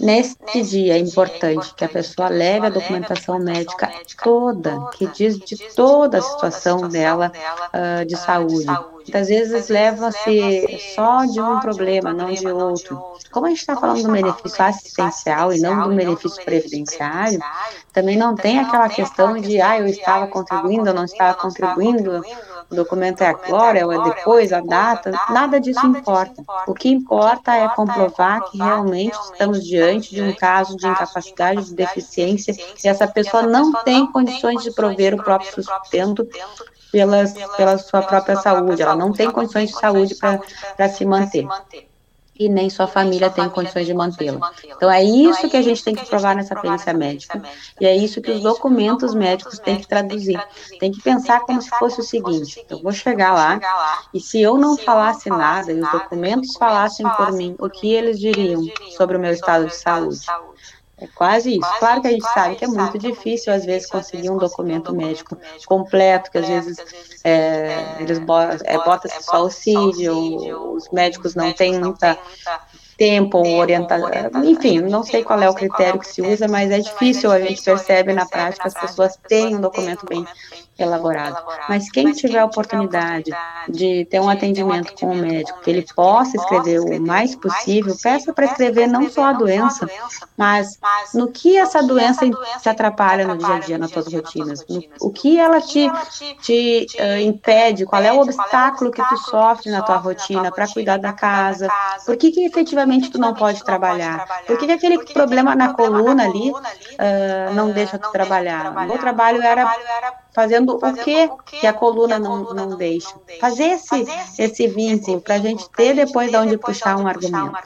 Neste 0.00 0.62
dia 0.62 0.94
é 0.94 0.98
importante 0.98 1.74
que 1.74 1.84
a 1.84 1.88
pessoa 1.88 2.28
leve 2.28 2.66
a 2.66 2.70
documentação 2.70 3.38
médica 3.38 3.92
toda, 4.22 4.88
que 4.92 5.06
diz 5.06 5.38
de 5.38 5.56
toda 5.74 6.18
a 6.18 6.22
situação 6.22 6.88
dela 6.88 7.30
uh, 7.74 8.04
de 8.06 8.16
saúde. 8.16 8.66
Muitas 8.94 9.28
vezes 9.28 9.68
leva-se 9.68 10.78
só 10.94 11.26
de 11.26 11.38
um 11.38 11.60
problema, 11.60 12.14
não 12.14 12.32
de 12.32 12.46
outro. 12.48 12.98
Como 13.30 13.46
a 13.46 13.50
gente 13.50 13.58
está 13.58 13.76
falando 13.76 14.02
do 14.02 14.12
benefício 14.12 14.64
assistencial 14.64 15.52
e 15.52 15.60
não 15.60 15.88
do 15.88 15.94
benefício 15.94 16.42
previdenciário, 16.44 17.38
também 17.92 18.16
não 18.16 18.34
tem 18.34 18.58
aquela 18.58 18.88
questão 18.88 19.38
de, 19.38 19.60
ah, 19.60 19.78
eu 19.78 19.86
estava 19.86 20.26
contribuindo, 20.26 20.88
ou 20.88 20.94
não 20.94 21.04
estava 21.04 21.34
contribuindo, 21.34 22.22
o 22.70 22.74
documento 22.74 23.22
é 23.22 23.26
agora, 23.26 23.84
ou 23.84 23.92
é 23.92 24.02
depois, 24.02 24.52
a 24.52 24.60
data, 24.60 25.10
nada 25.30 25.60
disso 25.60 25.84
importa. 25.86 26.42
O 26.66 26.74
que 26.74 26.88
importa 26.88 27.54
é 27.54 27.68
comprovar 27.68 28.44
que 28.44 28.58
realmente 28.58 29.14
estamos 29.14 29.64
diante 29.64 30.14
de 30.14 30.22
um 30.22 30.32
caso 30.32 30.76
de 30.76 30.86
incapacidade, 30.86 31.66
de 31.66 31.74
deficiência, 31.74 32.54
e 32.84 32.88
essa 32.88 33.08
pessoa 33.08 33.42
não 33.42 33.72
tem 33.82 34.06
condições 34.10 34.62
de 34.62 34.70
prover 34.70 35.14
o 35.14 35.22
próprio 35.22 35.52
sustento 35.52 36.26
pelas, 36.92 37.32
pela 37.56 37.78
sua 37.78 38.02
própria 38.02 38.36
saúde, 38.36 38.82
ela 38.82 38.96
não 38.96 39.12
tem 39.12 39.30
condições 39.30 39.70
de 39.70 39.78
saúde 39.78 40.14
para 40.14 40.88
se 40.88 41.04
manter 41.04 41.46
e 42.40 42.48
nem 42.48 42.70
sua 42.70 42.86
família 42.86 43.28
tem 43.28 43.46
condições 43.50 43.84
de 43.84 43.92
mantê-la. 43.92 44.50
Então, 44.64 44.90
é 44.90 45.04
isso 45.04 45.46
que 45.50 45.56
a 45.58 45.62
gente 45.62 45.84
tem 45.84 45.94
que 45.94 46.06
provar 46.06 46.34
nessa 46.34 46.58
perícia 46.58 46.94
médica, 46.94 47.42
e 47.78 47.84
é 47.84 47.94
isso 47.94 48.22
que 48.22 48.30
os 48.30 48.40
documentos 48.40 49.14
médicos 49.14 49.58
têm 49.58 49.78
que 49.78 49.86
traduzir. 49.86 50.42
Tem 50.78 50.90
que 50.90 51.02
pensar 51.02 51.40
como 51.40 51.60
se 51.60 51.68
fosse 51.78 52.00
o 52.00 52.02
seguinte: 52.02 52.64
eu 52.70 52.82
vou 52.82 52.92
chegar 52.92 53.34
lá, 53.34 53.60
e 54.14 54.18
se 54.18 54.40
eu 54.40 54.56
não 54.56 54.78
falasse 54.78 55.28
nada, 55.28 55.70
e 55.70 55.82
os 55.82 55.92
documentos 55.92 56.56
falassem 56.56 57.06
por 57.10 57.30
mim, 57.32 57.54
o 57.58 57.68
que 57.68 57.92
eles 57.92 58.18
diriam 58.18 58.62
sobre 58.96 59.18
o 59.18 59.20
meu 59.20 59.32
estado 59.32 59.66
de 59.66 59.76
saúde? 59.76 60.24
É 61.00 61.06
quase 61.06 61.56
isso. 61.56 61.78
Claro 61.78 62.02
que 62.02 62.08
a 62.08 62.10
gente 62.10 62.32
sabe 62.34 62.56
que 62.56 62.64
é 62.64 62.68
muito 62.68 62.98
difícil, 62.98 63.52
às 63.52 63.64
vezes, 63.64 63.88
conseguir 63.88 64.28
um 64.28 64.36
documento 64.36 64.94
médico 64.94 65.36
completo, 65.66 66.30
que 66.30 66.38
às 66.38 66.46
vezes 66.46 66.76
é, 67.24 67.96
eles 67.98 68.18
botam, 68.18 68.58
é, 68.64 68.76
bota 68.76 69.08
só 69.20 69.44
o 69.44 69.50
CID, 69.50 70.10
os 70.10 70.90
médicos 70.90 71.34
não 71.34 71.52
têm 71.52 71.80
muita 71.80 72.18
tempo 72.98 73.38
ou 73.38 73.56
orientação, 73.56 74.10
enfim, 74.44 74.78
não 74.80 75.02
sei 75.02 75.24
qual 75.24 75.40
é 75.40 75.48
o 75.48 75.54
critério 75.54 75.98
que 75.98 76.06
se 76.06 76.20
usa, 76.20 76.46
mas 76.46 76.70
é 76.70 76.80
difícil, 76.80 77.32
a 77.32 77.40
gente 77.40 77.62
percebe 77.62 78.12
na 78.12 78.26
prática 78.26 78.68
as 78.68 78.74
pessoas 78.74 79.18
têm 79.26 79.56
um 79.56 79.60
documento 79.62 80.04
bem 80.04 80.22
elaborado. 80.82 81.36
Mas 81.68 81.90
quem 81.90 82.12
tiver 82.12 82.38
a 82.38 82.44
oportunidade 82.44 83.30
de 83.68 84.04
ter 84.06 84.20
um 84.20 84.28
atendimento 84.28 84.94
com 84.94 85.12
o 85.12 85.14
médico, 85.14 85.60
que 85.60 85.70
ele 85.70 85.86
possa 85.94 86.36
escrever 86.36 86.80
o 86.80 87.00
mais 87.00 87.34
possível, 87.36 87.94
peça 88.02 88.32
para 88.32 88.46
escrever 88.46 88.86
não 88.86 89.08
só 89.08 89.24
a 89.24 89.32
doença, 89.32 89.88
mas 90.36 90.78
no 91.14 91.30
que 91.30 91.56
essa 91.56 91.82
doença 91.82 92.28
te 92.60 92.68
atrapalha 92.68 93.26
no 93.26 93.36
dia 93.36 93.54
a 93.54 93.58
dia, 93.58 93.78
nas 93.78 93.90
suas 93.90 94.12
rotinas, 94.12 94.64
no, 94.68 94.82
o 95.00 95.10
que 95.10 95.38
ela 95.38 95.60
te, 95.60 95.90
te 96.40 96.86
uh, 96.98 97.20
impede, 97.20 97.84
qual 97.84 98.02
é 98.02 98.12
o 98.12 98.20
obstáculo 98.20 98.90
que 98.90 99.02
tu 99.02 99.16
sofre 99.18 99.70
na 99.70 99.82
tua 99.82 99.96
rotina 99.96 100.50
para 100.50 100.66
cuidar 100.68 100.98
da 100.98 101.12
casa, 101.12 101.68
por 102.04 102.16
que, 102.16 102.30
que 102.30 102.44
efetivamente 102.44 103.10
tu 103.10 103.18
não 103.18 103.34
pode 103.34 103.64
trabalhar, 103.64 104.26
por 104.46 104.58
que, 104.58 104.66
que 104.66 104.72
aquele 104.72 105.04
problema 105.12 105.54
na 105.54 105.74
coluna 105.74 106.24
ali 106.24 106.50
uh, 106.50 107.54
não 107.54 107.70
deixa 107.70 107.98
tu 107.98 108.10
trabalhar. 108.10 108.72
O 108.72 108.86
meu 108.86 108.98
trabalho 108.98 109.42
era 109.42 109.70
fazendo, 110.32 110.76
o 110.76 110.94
que 110.94 111.28
que 111.44 111.66
a 111.66 111.72
coluna 111.72 112.18
não, 112.18 112.54
não 112.54 112.76
deixa. 112.76 113.14
Fazer 113.40 113.64
esse, 113.64 114.06
esse 114.38 114.66
vínculo 114.68 115.20
para 115.20 115.34
a 115.34 115.38
gente 115.38 115.68
ter 115.70 115.94
depois 115.94 116.30
de 116.30 116.36
onde 116.36 116.58
puxar 116.58 116.96
um 116.96 117.06
argumento. 117.06 117.56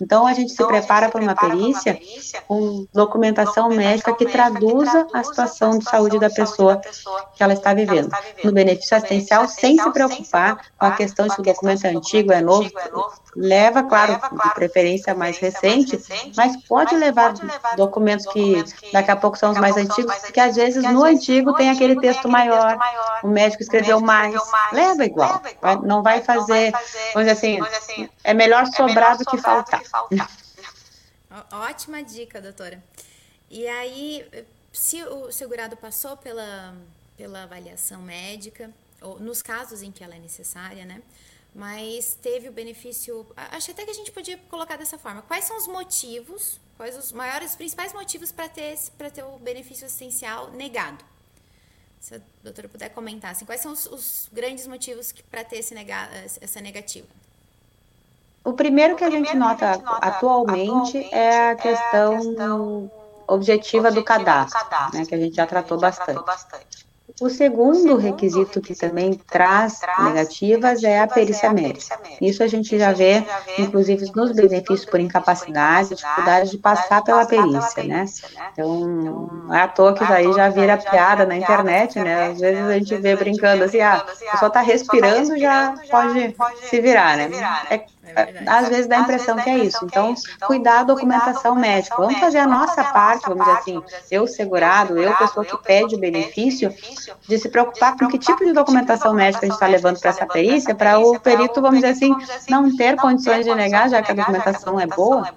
Então, 0.00 0.26
a 0.26 0.32
gente 0.32 0.48
se 0.50 0.54
então, 0.54 0.68
prepara 0.68 1.08
para 1.08 1.20
uma 1.20 1.34
perícia 1.34 2.00
com 2.46 2.86
documentação 2.92 3.68
médica 3.68 4.14
que 4.14 4.26
traduza 4.26 5.06
a 5.12 5.22
situação 5.22 5.78
de 5.78 5.84
saúde 5.84 6.18
da 6.18 6.30
pessoa 6.30 6.80
que 7.34 7.42
ela 7.42 7.52
está 7.52 7.74
vivendo. 7.74 8.10
No 8.42 8.52
benefício 8.52 8.96
assistencial, 8.96 9.48
sem 9.48 9.78
se 9.78 9.90
preocupar 9.90 10.58
com 10.78 10.86
a 10.86 10.92
questão 10.92 11.28
se 11.28 11.40
o 11.40 11.44
documento 11.44 11.86
é 11.86 11.90
antigo, 11.90 12.32
é 12.32 12.40
novo, 12.40 12.70
leva, 13.36 13.82
claro, 13.82 14.14
de 14.14 14.54
preferência 14.54 15.14
mais 15.14 15.38
recente, 15.38 16.00
mas 16.36 16.56
pode 16.64 16.96
levar 16.96 17.34
documentos 17.76 18.26
que 18.26 18.64
daqui 18.92 19.10
a 19.10 19.16
pouco 19.16 19.38
são 19.38 19.52
os 19.52 19.58
mais 19.58 19.76
antigos, 19.76 20.14
porque 20.16 20.40
às 20.40 20.56
vezes 20.56 20.82
no 20.82 21.04
antigo 21.04 21.54
tem 21.54 21.70
aquele 21.70 22.00
texto 22.00 22.07
maior, 22.28 22.78
o 23.22 23.28
médico 23.28 23.62
escreveu 23.62 24.00
mais, 24.00 24.34
leva 24.72 25.04
igual, 25.04 25.42
não 25.82 26.02
vai 26.02 26.22
fazer, 26.22 26.72
vamos 27.12 27.28
dizer 27.28 27.30
assim, 27.30 27.60
assim 27.60 28.08
é 28.24 28.34
melhor 28.34 28.66
sobrar 28.66 29.16
do 29.16 29.24
que 29.24 29.36
faltar. 29.38 29.82
Ótima 31.52 32.02
dica, 32.02 32.40
doutora. 32.40 32.82
E 33.50 33.66
aí, 33.68 34.26
se 34.72 35.02
o 35.04 35.30
segurado 35.30 35.76
passou 35.76 36.16
pela, 36.16 36.74
pela 37.16 37.44
avaliação 37.44 38.00
médica, 38.02 38.70
ou 39.00 39.20
nos 39.20 39.42
casos 39.42 39.82
em 39.82 39.92
que 39.92 40.02
ela 40.02 40.16
é 40.16 40.18
necessária, 40.18 40.84
né? 40.84 41.00
mas 41.54 42.16
teve 42.20 42.48
o 42.48 42.52
benefício. 42.52 43.26
Acho 43.36 43.70
até 43.70 43.84
que 43.84 43.90
a 43.90 43.94
gente 43.94 44.12
podia 44.12 44.38
colocar 44.48 44.76
dessa 44.76 44.98
forma. 44.98 45.22
Quais 45.22 45.44
são 45.44 45.56
os 45.56 45.66
motivos, 45.66 46.60
quais 46.76 46.96
os 46.96 47.12
maiores, 47.12 47.56
principais 47.56 47.92
motivos 47.92 48.30
para 48.30 48.48
ter, 48.48 48.78
ter 49.12 49.24
o 49.24 49.38
benefício 49.38 49.86
assistencial 49.86 50.50
negado? 50.52 51.04
Se 52.00 52.14
a 52.14 52.20
doutora 52.42 52.68
puder 52.68 52.88
comentar, 52.90 53.32
assim, 53.32 53.44
quais 53.44 53.60
são 53.60 53.72
os, 53.72 53.86
os 53.86 54.28
grandes 54.32 54.66
motivos 54.66 55.12
para 55.30 55.44
ter 55.44 55.58
esse 55.58 55.74
nega, 55.74 56.08
essa 56.40 56.60
negativa? 56.60 57.06
O 58.44 58.52
primeiro 58.52 58.96
que 58.96 59.04
a 59.04 59.10
gente 59.10 59.36
nota 59.36 59.72
atualmente 60.00 60.96
é 61.12 61.50
a 61.50 61.54
questão, 61.56 62.12
é 62.12 62.16
a 62.16 62.18
questão 62.18 62.90
objetiva, 63.26 63.90
do 63.90 64.02
cadastro, 64.02 64.58
né, 64.94 65.04
que 65.04 65.14
a 65.14 65.18
gente 65.18 65.36
já 65.36 65.46
tratou 65.46 65.78
bastante. 65.78 66.87
O 67.20 67.28
segundo 67.28 67.96
requisito 67.96 68.60
que 68.60 68.74
também 68.74 69.14
traz 69.14 69.80
negativas 70.04 70.84
é 70.84 71.00
a 71.00 71.06
perícia 71.06 71.52
médica. 71.52 71.98
Isso 72.20 72.42
a 72.42 72.46
gente 72.46 72.78
já 72.78 72.92
vê, 72.92 73.24
inclusive, 73.58 74.12
nos 74.14 74.32
benefícios 74.32 74.84
por 74.84 75.00
incapacidade, 75.00 75.94
dificuldade 75.94 76.50
de 76.50 76.58
passar 76.58 77.02
pela 77.02 77.26
perícia, 77.26 77.82
né? 77.84 78.04
Então, 78.52 78.86
não 78.86 79.54
é 79.54 79.62
à 79.62 79.68
toa 79.68 79.94
que 79.94 80.06
daí 80.06 80.32
já 80.32 80.48
vira 80.48 80.76
piada 80.76 81.24
na 81.24 81.36
internet, 81.36 81.98
né? 81.98 82.28
Às 82.28 82.40
vezes 82.40 82.64
a 82.64 82.78
gente 82.78 82.96
vê 82.96 83.16
brincando 83.16 83.64
assim, 83.64 83.80
ah, 83.80 83.94
a 83.94 84.30
pessoa 84.32 84.48
está 84.48 84.60
respirando, 84.60 85.38
já 85.38 85.74
pode 85.90 86.36
se 86.68 86.80
virar, 86.80 87.16
né? 87.16 87.30
É 87.70 87.84
é, 88.16 88.44
às 88.46 88.68
vezes 88.68 88.86
dá 88.86 88.98
a 88.98 89.00
impressão 89.00 89.36
que 89.36 89.50
é 89.50 89.58
isso. 89.58 89.78
Então, 89.84 90.14
cuidar 90.46 90.78
da 90.78 90.94
documentação 90.94 91.54
médica. 91.54 91.96
Vamos 91.96 92.18
fazer 92.18 92.38
a 92.38 92.46
nossa 92.46 92.84
parte, 92.84 93.28
vamos 93.28 93.44
dizer 93.44 93.58
assim, 93.58 93.82
eu 94.10 94.26
segurado, 94.26 94.98
eu 94.98 95.14
pessoa 95.16 95.44
que 95.44 95.56
pede 95.58 95.94
o 95.94 95.98
benefício, 95.98 96.72
de 97.28 97.38
se 97.38 97.48
preocupar 97.48 97.96
com 97.96 98.08
que 98.08 98.18
tipo 98.18 98.44
de 98.44 98.52
documentação 98.52 99.12
médica 99.12 99.44
a 99.44 99.48
gente 99.48 99.54
está 99.54 99.66
levando 99.66 99.98
para 99.98 100.10
essa 100.10 100.26
perícia, 100.26 100.74
para 100.74 100.98
o 100.98 101.18
perito, 101.18 101.60
vamos 101.60 101.80
dizer 101.80 101.92
assim, 101.92 102.14
não 102.48 102.74
ter 102.74 102.96
condições 102.96 103.44
de 103.44 103.54
negar, 103.54 103.88
já 103.88 104.02
que 104.02 104.12
a 104.12 104.14
documentação 104.14 104.78
é 104.80 104.86
boa. 104.86 105.28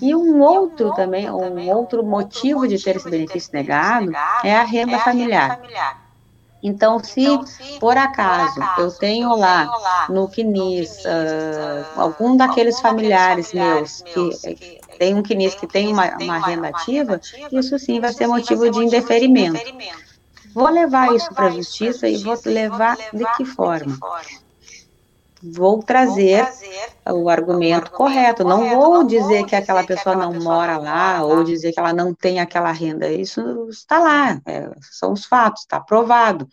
E 0.00 0.14
um 0.14 0.40
outro 0.40 0.92
também, 0.94 1.30
um 1.30 1.70
outro 1.70 2.04
motivo 2.04 2.66
de 2.66 2.82
ter 2.82 2.96
esse 2.96 3.08
benefício 3.08 3.50
negado 3.52 4.12
é 4.42 4.54
a 4.54 4.64
renda 4.64 4.98
familiar. 4.98 5.58
Então, 6.66 6.98
se, 6.98 7.20
então, 7.20 7.46
se 7.46 7.78
por, 7.78 7.94
acaso, 7.94 8.54
por 8.54 8.62
acaso 8.62 8.80
eu 8.80 8.90
tenho 8.92 9.36
lá, 9.36 9.64
lá 9.64 10.06
no 10.08 10.26
CNIS 10.26 11.04
uh, 11.04 12.00
algum 12.00 12.38
daqueles 12.38 12.80
familiares, 12.80 13.50
familiares 13.50 14.02
meus 14.02 14.40
que, 14.40 14.54
que 14.54 14.98
tem 14.98 15.14
um 15.14 15.22
CNIS 15.22 15.54
que 15.56 15.66
tem 15.66 15.88
uma, 15.88 16.16
uma 16.16 16.38
renda 16.38 16.68
ativa, 16.68 17.20
isso 17.52 17.78
sim 17.78 18.00
vai 18.00 18.14
ser 18.14 18.26
motivo 18.28 18.70
de 18.70 18.78
indeferimento. 18.78 19.60
Vou 20.54 20.70
levar 20.70 21.14
isso 21.14 21.28
para 21.34 21.48
a 21.48 21.50
justiça 21.50 22.08
e 22.08 22.16
vou 22.16 22.40
levar 22.46 22.96
de 23.12 23.26
que 23.36 23.44
forma? 23.44 23.98
Vou 25.52 25.82
trazer 25.82 26.46
o 27.06 27.28
argumento 27.28 27.90
correto. 27.90 28.44
Não 28.44 28.68
vou 28.70 29.04
dizer 29.04 29.44
que 29.44 29.54
aquela 29.54 29.84
pessoa 29.84 30.16
não 30.16 30.32
mora 30.34 30.78
lá 30.78 31.22
ou 31.22 31.44
dizer 31.44 31.72
que 31.72 31.78
ela 31.78 31.92
não 31.92 32.14
tem 32.14 32.40
aquela 32.40 32.72
renda. 32.72 33.10
Isso 33.10 33.68
está 33.68 33.98
lá, 33.98 34.40
é, 34.46 34.70
são 34.80 35.12
os 35.12 35.24
fatos, 35.24 35.62
está 35.62 35.80
provado. 35.80 36.48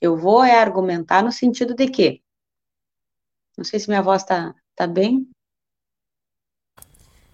Eu 0.00 0.16
vou 0.16 0.44
é 0.44 0.58
argumentar 0.58 1.22
no 1.22 1.32
sentido 1.32 1.74
de 1.74 1.88
que. 1.88 2.22
Não 3.56 3.64
sei 3.64 3.80
se 3.80 3.88
minha 3.88 4.02
voz 4.02 4.22
está 4.22 4.54
tá 4.76 4.86
bem. 4.86 5.28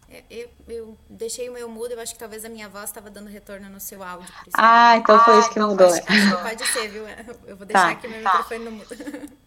É, 0.09 0.25
eu, 0.31 0.49
eu, 0.69 0.99
deixei 1.11 1.51
o 1.51 1.53
meu 1.53 1.69
mudo, 1.69 1.93
eu 1.93 2.01
acho 2.01 2.15
que 2.15 2.19
talvez 2.19 2.45
a 2.45 2.49
minha 2.49 2.69
voz 2.69 2.85
estava 2.85 3.11
dando 3.11 3.29
retorno 3.29 3.69
no 3.69 3.81
seu 3.81 4.03
áudio. 4.03 4.33
Ah, 4.55 4.97
então 4.97 5.19
foi 5.23 5.39
isso 5.41 5.51
que 5.51 5.59
então 5.59 5.71
mudou. 5.71 5.91
Pode 6.43 6.67
ser, 6.69 6.89
viu? 6.89 7.07
Eu 7.47 7.57
vou 7.57 7.67
deixar 7.67 7.87
tá, 7.87 7.91
aqui 7.91 8.09
meu 8.09 8.23
tá. 8.23 8.31
microfone 8.31 8.65
no 8.65 8.71
mudo. 8.71 8.95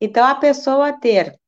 Então, 0.00 0.24
a 0.26 0.34
pessoa 0.34 0.92
ter 0.92 1.38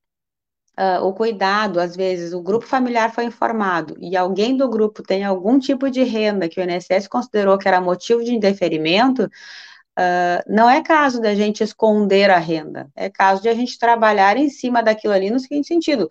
uh, 0.77 1.03
o 1.05 1.13
cuidado, 1.13 1.79
às 1.79 1.95
vezes, 1.95 2.33
o 2.33 2.41
grupo 2.41 2.65
familiar 2.65 3.13
foi 3.13 3.25
informado 3.25 3.95
e 3.99 4.15
alguém 4.15 4.55
do 4.55 4.69
grupo 4.69 5.03
tem 5.03 5.23
algum 5.23 5.59
tipo 5.59 5.89
de 5.89 6.03
renda 6.03 6.47
que 6.47 6.59
o 6.59 6.63
INSS 6.63 7.07
considerou 7.07 7.57
que 7.57 7.67
era 7.67 7.81
motivo 7.81 8.23
de 8.23 8.33
indeferimento, 8.33 9.23
uh, 9.25 10.43
não 10.47 10.69
é 10.69 10.81
caso 10.83 11.21
da 11.21 11.35
gente 11.35 11.63
esconder 11.63 12.29
a 12.29 12.37
renda, 12.37 12.89
é 12.95 13.09
caso 13.09 13.41
de 13.41 13.49
a 13.49 13.55
gente 13.55 13.77
trabalhar 13.79 14.37
em 14.37 14.49
cima 14.49 14.83
daquilo 14.83 15.13
ali 15.13 15.29
no 15.29 15.39
seguinte 15.39 15.67
sentido. 15.67 16.09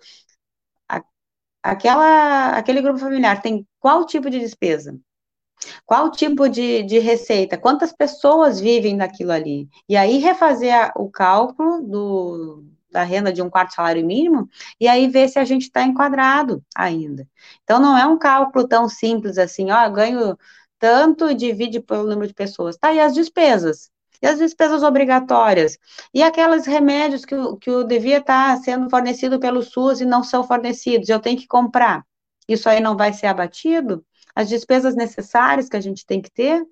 Aquela, 1.63 2.51
aquele 2.57 2.81
grupo 2.81 2.99
familiar 2.99 3.41
tem 3.41 3.67
qual 3.79 4.05
tipo 4.05 4.29
de 4.29 4.39
despesa? 4.39 4.97
Qual 5.85 6.11
tipo 6.11 6.47
de, 6.47 6.83
de 6.83 6.99
receita? 6.99 7.57
Quantas 7.57 7.91
pessoas 7.91 8.59
vivem 8.59 8.97
daquilo 8.97 9.31
ali? 9.31 9.69
E 9.87 9.95
aí 9.97 10.17
refazer 10.17 10.73
a, 10.73 10.93
o 10.95 11.09
cálculo 11.09 11.81
do, 11.81 12.63
da 12.91 13.03
renda 13.03 13.31
de 13.31 13.41
um 13.41 13.49
quarto 13.49 13.73
salário 13.73 14.05
mínimo 14.05 14.49
e 14.79 14.87
aí 14.87 15.07
ver 15.07 15.29
se 15.29 15.39
a 15.39 15.45
gente 15.45 15.63
está 15.63 15.83
enquadrado 15.83 16.63
ainda. 16.75 17.27
Então, 17.63 17.79
não 17.79 17.97
é 17.97 18.05
um 18.05 18.17
cálculo 18.17 18.67
tão 18.67 18.87
simples 18.89 19.37
assim, 19.37 19.71
ó, 19.71 19.89
ganho 19.89 20.37
tanto 20.79 21.29
e 21.29 21.35
divide 21.35 21.79
pelo 21.79 22.07
número 22.07 22.27
de 22.27 22.33
pessoas. 22.33 22.77
Tá, 22.77 22.93
e 22.93 22.99
as 22.99 23.13
despesas? 23.13 23.89
E 24.21 24.27
as 24.27 24.39
despesas 24.39 24.83
obrigatórias? 24.83 25.77
E 26.13 26.23
aqueles 26.23 26.65
remédios 26.65 27.25
que, 27.25 27.35
que 27.61 27.69
o 27.69 27.83
devia 27.83 28.17
estar 28.17 28.55
tá 28.55 28.63
sendo 28.63 28.89
fornecido 28.89 29.39
pelo 29.39 29.61
SUS 29.61 30.01
e 30.01 30.05
não 30.05 30.23
são 30.23 30.43
fornecidos, 30.43 31.09
eu 31.09 31.19
tenho 31.19 31.37
que 31.37 31.47
comprar. 31.47 32.03
Isso 32.47 32.69
aí 32.69 32.79
não 32.79 32.95
vai 32.95 33.13
ser 33.13 33.27
abatido? 33.27 34.03
As 34.37 34.47
despesas 34.47 34.95
necessárias 34.95 35.67
que 35.67 35.75
a 35.75 35.81
gente 35.81 36.05
tem 36.05 36.21
que 36.21 36.29
ter. 36.29 36.63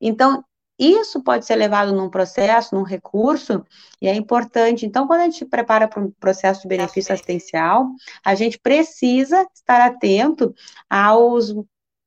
Então, 0.00 0.44
isso 0.78 1.20
pode 1.24 1.44
ser 1.44 1.56
levado 1.56 1.92
num 1.92 2.08
processo, 2.08 2.72
num 2.72 2.84
recurso, 2.84 3.64
e 4.00 4.06
é 4.06 4.14
importante. 4.14 4.86
Então, 4.86 5.08
quando 5.08 5.22
a 5.22 5.24
gente 5.24 5.44
prepara 5.44 5.88
para 5.88 6.00
um 6.00 6.12
processo 6.12 6.62
de 6.62 6.68
benefício 6.68 7.12
assistencial, 7.12 7.88
a 8.24 8.36
gente 8.36 8.60
precisa 8.60 9.44
estar 9.52 9.80
atento 9.84 10.54
aos 10.88 11.52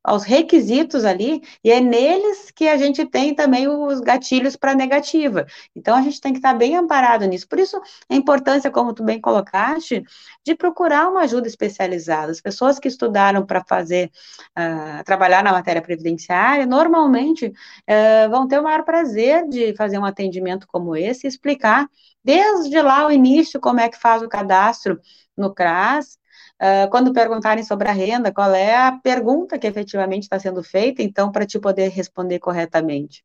aos 0.04 0.22
requisitos 0.22 1.04
ali, 1.04 1.42
e 1.64 1.70
é 1.70 1.80
neles 1.80 2.50
que 2.50 2.68
a 2.68 2.76
gente 2.76 3.06
tem 3.06 3.34
também 3.34 3.66
os 3.66 4.00
gatilhos 4.00 4.54
para 4.54 4.74
negativa. 4.74 5.46
Então, 5.74 5.96
a 5.96 6.02
gente 6.02 6.20
tem 6.20 6.32
que 6.32 6.38
estar 6.38 6.52
bem 6.52 6.76
amparado 6.76 7.24
nisso. 7.24 7.48
Por 7.48 7.58
isso, 7.58 7.80
a 8.10 8.14
importância, 8.14 8.70
como 8.70 8.92
tu 8.92 9.02
bem 9.02 9.18
colocaste, 9.18 10.04
de 10.44 10.54
procurar 10.54 11.08
uma 11.08 11.22
ajuda 11.22 11.48
especializada. 11.48 12.30
As 12.30 12.40
pessoas 12.40 12.78
que 12.78 12.86
estudaram 12.86 13.46
para 13.46 13.64
fazer, 13.64 14.10
uh, 14.58 15.02
trabalhar 15.04 15.42
na 15.42 15.52
matéria 15.52 15.80
previdenciária, 15.80 16.66
normalmente 16.66 17.46
uh, 17.46 18.30
vão 18.30 18.46
ter 18.46 18.58
o 18.58 18.62
maior 18.62 18.84
prazer 18.84 19.48
de 19.48 19.74
fazer 19.74 19.98
um 19.98 20.04
atendimento 20.04 20.66
como 20.66 20.94
esse 20.94 21.26
e 21.26 21.28
explicar 21.28 21.88
desde 22.22 22.80
lá 22.82 23.06
o 23.06 23.10
início 23.12 23.60
como 23.60 23.80
é 23.80 23.88
que 23.88 23.98
faz 23.98 24.22
o 24.22 24.28
cadastro 24.28 25.00
no 25.36 25.52
CRAS, 25.54 26.18
uh, 26.60 26.90
quando 26.90 27.12
perguntarem 27.12 27.64
sobre 27.64 27.88
a 27.88 27.92
renda, 27.92 28.32
qual 28.32 28.54
é 28.54 28.74
a 28.74 28.92
pergunta 28.92 29.58
que 29.58 29.66
efetivamente 29.66 30.24
está 30.24 30.38
sendo 30.38 30.62
feita, 30.62 31.02
então, 31.02 31.30
para 31.30 31.46
te 31.46 31.58
poder 31.58 31.88
responder 31.88 32.38
corretamente. 32.38 33.24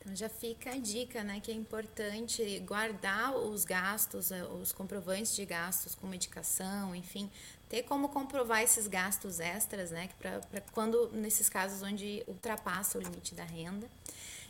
Então 0.00 0.14
já 0.14 0.28
fica 0.28 0.70
a 0.70 0.76
dica, 0.78 1.24
né, 1.24 1.40
que 1.40 1.50
é 1.50 1.54
importante 1.54 2.60
guardar 2.60 3.36
os 3.36 3.64
gastos, 3.64 4.30
eh, 4.30 4.44
os 4.62 4.70
comprovantes 4.70 5.34
de 5.34 5.44
gastos 5.44 5.96
com 5.96 6.06
medicação, 6.06 6.94
enfim, 6.94 7.28
ter 7.68 7.82
como 7.82 8.08
comprovar 8.08 8.62
esses 8.62 8.86
gastos 8.86 9.40
extras, 9.40 9.90
né, 9.90 10.08
para 10.20 10.60
quando 10.70 11.10
nesses 11.12 11.48
casos 11.48 11.82
onde 11.82 12.22
ultrapassa 12.28 12.98
o 12.98 13.00
limite 13.00 13.34
da 13.34 13.42
renda. 13.42 13.88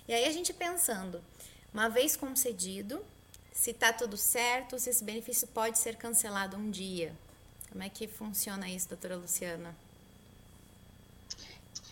E 0.06 0.12
aí 0.12 0.26
a 0.26 0.30
gente 0.30 0.52
pensando, 0.52 1.22
uma 1.72 1.88
vez 1.88 2.16
concedido, 2.16 3.02
se 3.56 3.70
está 3.70 3.90
tudo 3.90 4.18
certo, 4.18 4.78
se 4.78 4.90
esse 4.90 5.02
benefício 5.02 5.48
pode 5.48 5.78
ser 5.78 5.96
cancelado 5.96 6.58
um 6.58 6.70
dia. 6.70 7.10
Como 7.72 7.82
é 7.82 7.88
que 7.88 8.06
funciona 8.06 8.68
isso, 8.68 8.90
doutora 8.90 9.16
Luciana? 9.16 9.74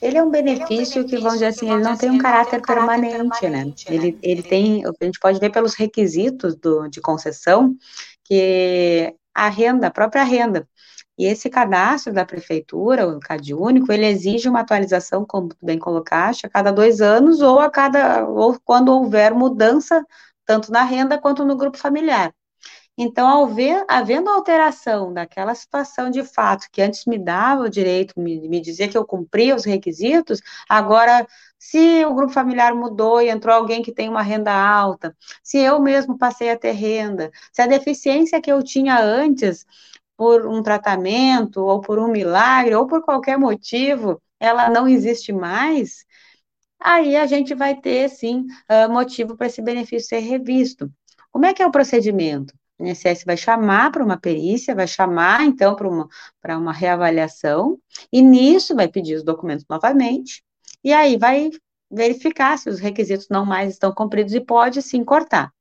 Ele 0.01 0.19
é 0.19 0.23
um 0.23 0.31
benefício, 0.31 1.07
que, 1.07 1.17
vamos 1.17 1.35
dizer 1.35 1.47
assim, 1.47 1.71
ele 1.73 1.83
não 1.83 1.97
tem 1.97 2.11
um 2.11 2.19
caráter, 2.19 2.61
permanente, 2.61 3.41
permanente, 3.41 3.91
né? 3.91 3.97
Ele, 3.97 4.13
né? 4.13 4.19
ele 4.23 4.43
tem, 4.43 4.85
a 4.85 5.05
gente 5.05 5.19
pode 5.19 5.41
ver 5.41 5.51
pelos 5.51 5.75
requisitos 5.75 6.55
do, 6.55 6.87
de 6.87 7.01
concessão, 7.01 7.75
que 8.25 9.15
a 9.35 9.49
renda, 9.49 9.87
a 9.87 9.91
própria 9.91 10.23
renda, 10.23 10.69
e 11.17 11.25
esse 11.25 11.49
cadastro 11.49 12.13
da 12.13 12.27
prefeitura, 12.27 13.09
o 13.09 13.19
CAD 13.21 13.55
único, 13.55 13.91
ele 13.91 14.05
exige 14.05 14.49
uma 14.49 14.61
atualização, 14.61 15.25
como 15.25 15.49
tu 15.49 15.57
bem 15.63 15.79
colocaste, 15.79 16.45
a 16.45 16.51
cada 16.51 16.71
dois 16.71 17.01
anos 17.01 17.41
ou 17.41 17.59
a 17.59 17.71
cada 17.71 18.29
ou 18.29 18.61
quando 18.63 18.91
houver 18.91 19.33
mudança 19.33 20.05
tanto 20.47 20.71
na 20.71 20.83
renda 20.83 21.19
quanto 21.19 21.45
no 21.45 21.57
grupo 21.57 21.79
familiar. 21.79 22.33
Então, 22.97 23.27
ao 23.27 23.49
ver, 23.49 23.85
havendo 23.89 24.31
alteração 24.31 25.13
daquela 25.13 25.55
situação 25.55 26.11
de 26.11 26.23
fato, 26.23 26.69
que 26.71 26.81
antes 26.81 27.05
me 27.07 27.19
dava 27.19 27.63
o 27.63 27.69
direito, 27.69 28.15
me, 28.17 28.49
me 28.49 28.61
dizia 28.61 28.89
que 28.89 28.97
eu 28.97 29.05
cumpria 29.05 29.57
os 29.57 29.65
requisitos, 29.65 30.41
agora, 30.69 31.27
se 31.59 32.05
o 32.05 32.15
grupo 32.15 32.33
familiar 32.33 32.73
mudou 32.75 33.21
e 33.21 33.29
entrou 33.29 33.55
alguém 33.55 33.83
que 33.83 33.93
tem 33.93 34.09
uma 34.09 34.23
renda 34.23 34.53
alta, 34.53 35.17
se 35.43 35.59
eu 35.59 35.81
mesmo 35.81 36.17
passei 36.17 36.51
a 36.51 36.59
ter 36.59 36.73
renda, 36.73 37.33
se 37.53 37.61
a 37.63 37.67
deficiência 37.67 38.41
que 38.41 38.53
eu 38.53 38.63
tinha 38.63 39.01
antes, 39.01 39.67
por 40.17 40.47
um 40.47 40.63
tratamento, 40.63 41.63
ou 41.65 41.81
por 41.81 41.99
um 41.99 42.09
milagre, 42.09 42.75
ou 42.75 42.87
por 42.87 43.03
qualquer 43.03 43.39
motivo, 43.39 44.21
ela 44.39 44.71
não 44.71 44.87
existe 44.87 45.33
mais, 45.33 46.05
aí 46.85 47.17
a 47.17 47.27
gente 47.27 47.55
vai 47.55 47.75
ter, 47.75 48.09
sim, 48.11 48.47
uh, 48.71 48.93
motivo 48.93 49.37
para 49.37 49.47
esse 49.47 49.63
benefício 49.63 50.09
ser 50.09 50.19
revisto. 50.19 50.93
Como 51.33 51.47
é 51.47 51.55
que 51.55 51.63
é 51.63 51.67
o 51.67 51.73
procedimento? 51.73 52.55
O 52.79 52.85
INSS 52.85 53.25
vai 53.25 53.37
chamar 53.37 53.91
para 53.91 54.05
uma 54.05 54.19
perícia, 54.19 54.75
vai 54.75 54.87
chamar, 54.87 55.43
então, 55.45 55.75
para 55.75 55.89
uma, 55.89 56.09
uma 56.49 56.73
reavaliação, 56.73 57.79
e 58.13 58.21
nisso 58.21 58.75
vai 58.75 58.89
pedir 58.89 59.15
os 59.15 59.25
documentos 59.25 59.65
novamente, 59.69 60.45
e 60.83 60.93
aí 60.93 61.17
vai 61.17 61.51
verificar 61.91 62.59
se 62.59 62.69
os 62.69 62.79
requisitos 62.79 63.29
não 63.31 63.47
mais 63.47 63.73
estão 63.73 63.93
cumpridos 63.93 64.35
e 64.35 64.41
pode 64.41 64.83
sim 64.83 65.05
cortar. 65.05 65.53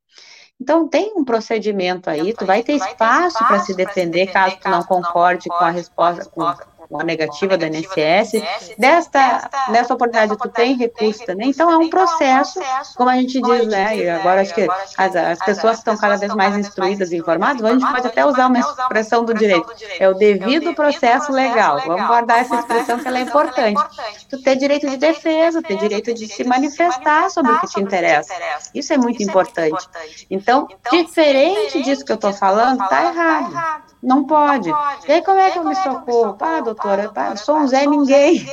Então, 0.59 0.87
tem 0.87 1.13
um 1.15 1.25
procedimento 1.25 2.09
aí, 2.09 2.33
tu 2.33 2.45
vai 2.45 2.63
ter 2.63 2.73
espaço 2.73 3.37
para 3.39 3.59
se 3.59 3.75
defender 3.75 4.27
caso 4.31 4.57
tu 4.59 4.69
não 4.69 4.83
concorde 4.83 5.49
com 5.49 5.55
a 5.55 5.69
resposta, 5.69 6.25
com, 6.25 6.41
uma 6.89 7.03
negativa 7.03 7.57
do 7.57 7.65
INSS, 7.65 8.41
desta, 8.77 9.49
nessa 9.69 9.93
oportunidade 9.93 10.37
tu 10.37 10.49
tem 10.49 10.75
recurso 10.75 11.25
também, 11.25 11.49
então 11.49 11.69
é 11.69 11.77
um 11.77 11.89
processo, 11.89 12.59
como 12.95 13.09
a 13.09 13.15
gente 13.15 13.41
diz, 13.41 13.67
né, 13.67 13.97
e 13.97 14.09
agora 14.09 14.41
acho 14.41 14.53
que 14.53 14.67
as, 14.97 15.15
as 15.15 15.39
pessoas 15.39 15.77
estão 15.77 15.97
cada 15.97 16.17
vez 16.17 16.33
mais 16.33 16.57
instruídas 16.57 17.11
e 17.11 17.17
informadas, 17.17 17.63
a 17.63 17.71
gente 17.71 17.85
pode 17.85 18.07
até 18.07 18.25
usar 18.25 18.47
uma 18.47 18.59
expressão 18.59 19.25
do 19.25 19.33
direito, 19.33 19.71
é 19.99 20.07
o 20.09 20.13
devido 20.13 20.73
processo 20.73 21.31
legal, 21.31 21.79
vamos 21.85 22.07
guardar 22.07 22.39
essa 22.39 22.55
expressão 22.55 22.99
que 22.99 23.07
ela 23.07 23.19
é 23.19 23.21
importante, 23.21 23.81
tu 24.29 24.41
ter 24.41 24.55
direito 24.55 24.89
de 24.89 24.97
defesa, 24.97 25.61
ter 25.61 25.77
direito 25.77 26.13
de 26.13 26.27
se 26.27 26.43
manifestar 26.43 27.29
sobre 27.29 27.51
o 27.51 27.59
que 27.59 27.67
te 27.67 27.81
interessa, 27.81 28.33
isso 28.73 28.93
é 28.93 28.97
muito 28.97 29.21
importante, 29.23 29.87
então, 30.29 30.67
diferente 30.91 31.81
disso 31.81 32.05
que 32.05 32.11
eu 32.11 32.15
estou 32.15 32.33
falando, 32.33 32.83
está 32.83 33.05
errado, 33.05 33.83
não 34.01 34.25
pode. 34.25 34.69
E 35.07 35.11
aí, 35.11 35.21
como 35.21 35.39
é 35.39 35.51
que 35.51 35.59
eu 35.59 35.63
me 35.63 35.75
socorro? 35.75 36.37
Ah, 36.41 36.59
doutora, 36.73 37.11
eu 37.31 37.37
sou 37.37 37.57
um 37.57 37.67
Zé 37.67 37.85
Ninguém. 37.85 38.45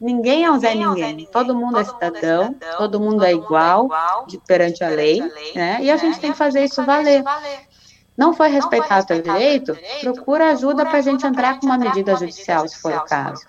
ninguém 0.00 0.44
é 0.46 0.50
um 0.50 0.58
Zé 0.58 0.74
Ninguém. 0.74 1.26
Todo 1.32 1.54
mundo 1.54 1.78
é 1.78 1.84
cidadão, 1.84 2.54
todo 2.78 3.00
mundo 3.00 3.24
é 3.24 3.32
igual 3.32 3.88
de, 4.26 4.38
perante 4.38 4.82
a 4.84 4.88
lei, 4.88 5.20
né? 5.54 5.78
E 5.80 5.90
a 5.90 5.96
gente 5.96 6.20
tem 6.20 6.32
que 6.32 6.38
fazer 6.38 6.64
isso 6.64 6.84
valer. 6.84 7.24
Não 8.16 8.32
foi 8.32 8.48
respeitado 8.48 9.04
o 9.04 9.06
teu 9.06 9.22
direito? 9.22 9.76
Procura 10.00 10.50
ajuda 10.50 10.86
para 10.86 10.98
a 10.98 11.02
gente 11.02 11.26
entrar 11.26 11.60
com 11.60 11.66
uma 11.66 11.76
medida 11.76 12.16
judicial, 12.16 12.66
se 12.66 12.80
for 12.80 12.94
o 12.94 13.04
caso. 13.04 13.44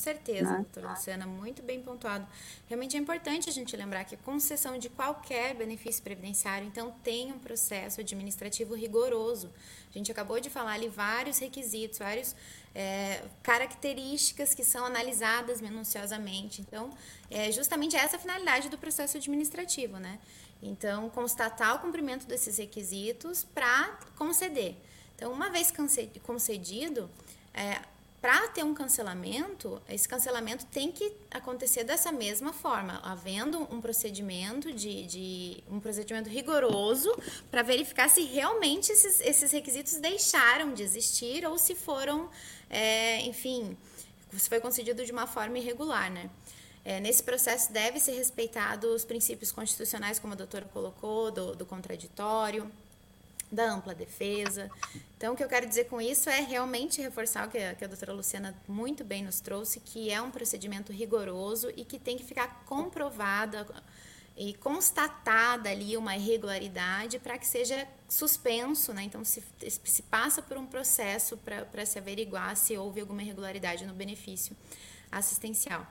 Certeza, 0.00 0.50
né? 0.50 0.56
doutora 0.56 0.90
Luciana, 0.92 1.26
muito 1.26 1.62
bem 1.62 1.82
pontuado. 1.82 2.26
Realmente 2.66 2.96
é 2.96 2.98
importante 2.98 3.50
a 3.50 3.52
gente 3.52 3.76
lembrar 3.76 4.04
que 4.04 4.14
a 4.14 4.18
concessão 4.18 4.78
de 4.78 4.88
qualquer 4.88 5.54
benefício 5.54 6.02
previdenciário, 6.02 6.66
então, 6.66 6.90
tem 7.04 7.30
um 7.30 7.38
processo 7.38 8.00
administrativo 8.00 8.74
rigoroso. 8.74 9.52
A 9.90 9.98
gente 9.98 10.10
acabou 10.10 10.40
de 10.40 10.48
falar 10.48 10.72
ali 10.72 10.88
vários 10.88 11.38
requisitos, 11.38 11.98
várias 11.98 12.34
é, 12.74 13.22
características 13.42 14.54
que 14.54 14.64
são 14.64 14.86
analisadas 14.86 15.60
minuciosamente. 15.60 16.62
Então, 16.62 16.90
é 17.30 17.52
justamente 17.52 17.94
essa 17.94 18.16
a 18.16 18.18
finalidade 18.18 18.70
do 18.70 18.78
processo 18.78 19.18
administrativo, 19.18 19.98
né? 19.98 20.18
Então, 20.62 21.10
constatar 21.10 21.76
o 21.76 21.78
cumprimento 21.78 22.26
desses 22.26 22.56
requisitos 22.56 23.44
para 23.44 23.98
conceder. 24.16 24.76
Então, 25.14 25.30
uma 25.30 25.50
vez 25.50 25.70
concedido, 26.22 27.10
é, 27.52 27.82
para 28.20 28.48
ter 28.48 28.62
um 28.62 28.74
cancelamento, 28.74 29.80
esse 29.88 30.06
cancelamento 30.06 30.66
tem 30.66 30.92
que 30.92 31.10
acontecer 31.30 31.84
dessa 31.84 32.12
mesma 32.12 32.52
forma, 32.52 33.00
havendo 33.02 33.62
um 33.74 33.80
procedimento 33.80 34.72
de, 34.72 35.06
de 35.06 35.64
um 35.70 35.80
procedimento 35.80 36.28
rigoroso 36.28 37.10
para 37.50 37.62
verificar 37.62 38.10
se 38.10 38.22
realmente 38.24 38.92
esses, 38.92 39.20
esses, 39.20 39.50
requisitos 39.52 39.94
deixaram 39.94 40.74
de 40.74 40.82
existir 40.82 41.46
ou 41.46 41.56
se 41.56 41.74
foram, 41.74 42.28
é, 42.68 43.22
enfim, 43.22 43.74
se 44.36 44.50
foi 44.50 44.60
concedido 44.60 45.02
de 45.02 45.12
uma 45.12 45.26
forma 45.26 45.58
irregular, 45.58 46.10
né? 46.10 46.28
É, 46.84 47.00
nesse 47.00 47.22
processo 47.22 47.72
deve 47.72 48.00
ser 48.00 48.12
respeitado 48.12 48.94
os 48.94 49.04
princípios 49.04 49.50
constitucionais, 49.50 50.18
como 50.18 50.32
a 50.34 50.36
doutora 50.36 50.66
colocou, 50.72 51.30
do, 51.30 51.54
do 51.54 51.64
contraditório, 51.66 52.70
da 53.50 53.70
ampla 53.70 53.94
defesa. 53.94 54.70
Então, 55.16 55.34
o 55.34 55.36
que 55.36 55.42
eu 55.42 55.48
quero 55.48 55.66
dizer 55.66 55.84
com 55.84 56.00
isso 56.00 56.30
é 56.30 56.40
realmente 56.40 57.00
reforçar 57.00 57.46
o 57.46 57.50
que 57.50 57.58
a, 57.58 57.74
que 57.74 57.84
a 57.84 57.88
doutora 57.88 58.12
Luciana 58.12 58.54
muito 58.68 59.04
bem 59.04 59.22
nos 59.24 59.40
trouxe, 59.40 59.80
que 59.80 60.10
é 60.10 60.20
um 60.20 60.30
procedimento 60.30 60.92
rigoroso 60.92 61.70
e 61.76 61.84
que 61.84 61.98
tem 61.98 62.16
que 62.16 62.24
ficar 62.24 62.64
comprovada 62.66 63.66
e 64.36 64.54
constatada 64.54 65.68
ali 65.68 65.96
uma 65.96 66.16
irregularidade 66.16 67.18
para 67.18 67.36
que 67.36 67.46
seja 67.46 67.86
suspenso, 68.08 68.92
né? 68.94 69.02
Então, 69.02 69.24
se, 69.24 69.42
se 69.84 70.02
passa 70.02 70.40
por 70.40 70.56
um 70.56 70.66
processo 70.66 71.36
para 71.36 71.84
se 71.84 71.98
averiguar 71.98 72.56
se 72.56 72.76
houve 72.76 73.00
alguma 73.00 73.22
irregularidade 73.22 73.84
no 73.84 73.92
benefício 73.92 74.56
assistencial. 75.10 75.86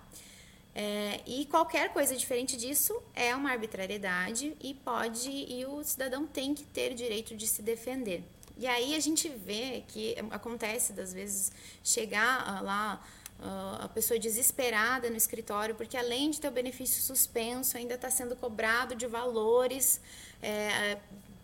É, 0.76 1.22
e 1.26 1.46
qualquer 1.46 1.92
coisa 1.92 2.16
diferente 2.16 2.56
disso 2.56 3.02
é 3.16 3.36
uma 3.36 3.52
arbitrariedade 3.52 4.56
e 4.62 4.74
pode 4.74 5.30
e 5.30 5.66
o 5.66 5.84
cidadão 5.84 6.28
tem 6.28 6.54
que 6.54 6.64
ter 6.64 6.94
direito 6.94 7.36
de 7.36 7.48
se 7.48 7.62
defender. 7.62 8.24
E 8.58 8.68
aí 8.68 8.96
a 8.96 9.00
gente 9.00 9.28
vê 9.30 9.84
que 9.88 10.16
acontece 10.32 10.94
das 10.94 11.14
vezes 11.14 11.52
chegar 11.84 12.44
ah, 12.46 12.62
lá 12.62 13.08
uh, 13.40 13.86
a 13.86 13.88
pessoa 13.88 14.20
desesperada 14.20 15.10
no 15.10 15.16
escritório 15.16 15.74
porque 15.74 15.98
além 15.98 16.30
de 16.30 16.40
ter 16.42 16.50
o 16.50 16.52
benefício 16.52 17.02
suspenso 17.02 17.78
ainda 17.78 17.96
está 17.96 18.12
sendo 18.12 18.36
cobrado 18.36 18.96
de 18.96 19.08
valores 19.08 20.02
é, 20.42 20.98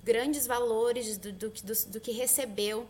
grandes 0.03 0.45
valores 0.45 1.17
do, 1.17 1.31
do, 1.31 1.49
do, 1.49 1.73
do 1.87 1.99
que 1.99 2.11
recebeu 2.11 2.87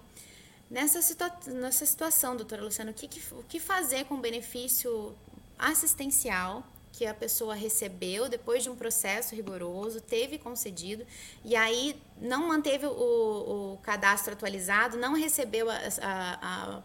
Nessa, 0.70 1.00
situa 1.00 1.32
nessa 1.46 1.86
situação, 1.86 2.36
doutora 2.36 2.64
Luciana, 2.64 2.90
o 2.90 2.94
que, 2.94 3.08
que, 3.08 3.22
o 3.36 3.44
que 3.44 3.60
fazer 3.60 4.06
com 4.06 4.16
o 4.16 4.18
benefício 4.18 5.16
assistencial 5.58 6.64
que 6.98 7.06
a 7.06 7.14
pessoa 7.14 7.54
recebeu 7.54 8.30
depois 8.30 8.64
de 8.64 8.70
um 8.70 8.76
processo 8.76 9.36
rigoroso, 9.36 10.00
teve 10.00 10.38
concedido, 10.38 11.06
e 11.44 11.56
aí 11.56 12.02
não 12.18 12.48
manteve 12.48 12.86
o, 12.86 13.74
o 13.74 13.80
cadastro 13.84 14.34
atualizado, 14.34 14.98
não 14.98 15.14
recebeu 15.14 15.70
a, 15.70 15.78
a, 16.02 16.84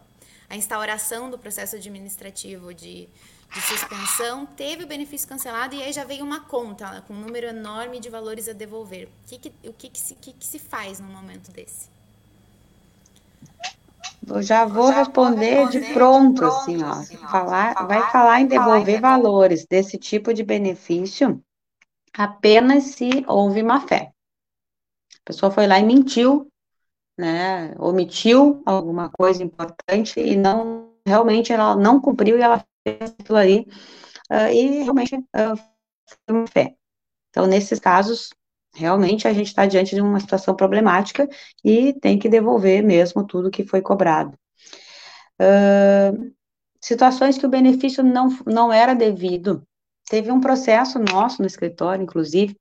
a, 0.49 0.57
instauração 0.57 1.29
do 1.29 1.39
processo 1.39 1.77
administrativo 1.77 2.73
de, 2.73 3.07
de, 3.53 3.61
suspensão, 3.61 4.45
teve 4.45 4.83
o 4.83 4.87
benefício 4.87 5.27
cancelado 5.29 5.75
e 5.75 5.81
aí 5.81 5.93
já 5.93 6.03
veio 6.03 6.25
uma 6.25 6.41
conta 6.41 7.01
com 7.07 7.13
um 7.13 7.19
número 7.21 7.47
enorme 7.47 7.99
de 7.99 8.09
valores 8.09 8.49
a 8.49 8.53
devolver. 8.53 9.07
O 9.07 9.29
que, 9.29 9.37
que 9.37 9.69
o 9.69 9.73
que, 9.73 9.89
que, 9.89 9.99
se, 9.99 10.15
que, 10.15 10.33
que 10.33 10.45
se 10.45 10.59
faz 10.59 10.99
num 10.99 11.07
momento 11.07 11.51
desse? 11.51 11.89
Eu 14.27 14.41
já 14.41 14.65
vou 14.65 14.89
responder 14.89 15.67
de 15.69 15.93
pronto, 15.93 16.45
assim, 16.45 16.83
ó. 16.83 16.91
Assim, 16.91 17.17
falar, 17.17 17.87
vai 17.87 18.09
falar 18.11 18.41
em 18.41 18.47
devolver 18.47 19.01
valores 19.01 19.65
desse 19.65 19.97
tipo 19.97 20.33
de 20.33 20.43
benefício 20.43 21.41
apenas 22.13 22.83
se 22.83 23.25
houve 23.27 23.63
má 23.63 23.79
fé. 23.79 24.11
A 25.15 25.23
pessoa 25.25 25.51
foi 25.51 25.65
lá 25.65 25.79
e 25.79 25.83
mentiu 25.83 26.51
né, 27.17 27.75
omitiu 27.77 28.61
alguma 28.65 29.09
coisa 29.09 29.43
importante 29.43 30.19
e 30.19 30.35
não, 30.35 30.91
realmente 31.05 31.53
ela 31.53 31.75
não 31.75 32.01
cumpriu 32.01 32.37
e 32.37 32.41
ela 32.41 32.65
fez 32.83 33.11
aquilo 33.19 33.37
ali, 33.37 33.67
uh, 34.31 34.51
e 34.51 34.83
realmente 34.83 35.15
uh, 35.15 35.55
foi 35.55 36.35
uma 36.35 36.47
fé. 36.47 36.75
Então, 37.29 37.45
nesses 37.45 37.79
casos, 37.79 38.29
realmente 38.73 39.27
a 39.27 39.33
gente 39.33 39.47
está 39.47 39.65
diante 39.65 39.95
de 39.95 40.01
uma 40.01 40.19
situação 40.19 40.55
problemática 40.55 41.27
e 41.63 41.93
tem 41.93 42.17
que 42.17 42.29
devolver 42.29 42.83
mesmo 42.83 43.25
tudo 43.25 43.51
que 43.51 43.65
foi 43.65 43.81
cobrado. 43.81 44.37
Uh, 45.41 46.31
situações 46.79 47.37
que 47.37 47.45
o 47.45 47.49
benefício 47.49 48.03
não, 48.03 48.29
não 48.45 48.71
era 48.71 48.93
devido. 48.93 49.65
Teve 50.09 50.31
um 50.31 50.41
processo 50.41 50.99
nosso 50.99 51.41
no 51.41 51.47
escritório, 51.47 52.03
inclusive, 52.03 52.55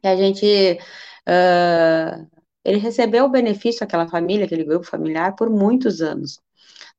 que 0.00 0.08
a 0.08 0.16
gente. 0.16 0.78
Uh, 1.26 2.28
ele 2.64 2.78
recebeu 2.78 3.24
o 3.24 3.30
benefício, 3.30 3.84
aquela 3.84 4.08
família, 4.08 4.44
aquele 4.44 4.64
grupo 4.64 4.84
familiar, 4.84 5.34
por 5.34 5.48
muitos 5.48 6.02
anos. 6.02 6.38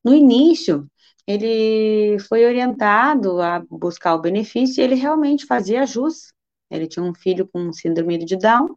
No 0.04 0.16
início, 0.16 0.90
ele 1.28 2.18
foi 2.28 2.46
orientado 2.46 3.40
a 3.42 3.64
buscar 3.70 4.16
o 4.16 4.22
benefício 4.22 4.82
e 4.82 4.84
ele 4.84 4.96
realmente 4.96 5.46
fazia 5.46 5.86
jus. 5.86 6.34
Ele 6.70 6.88
tinha 6.88 7.04
um 7.04 7.14
filho 7.14 7.48
com 7.48 7.74
síndrome 7.74 8.18
de 8.24 8.36
Down 8.36 8.76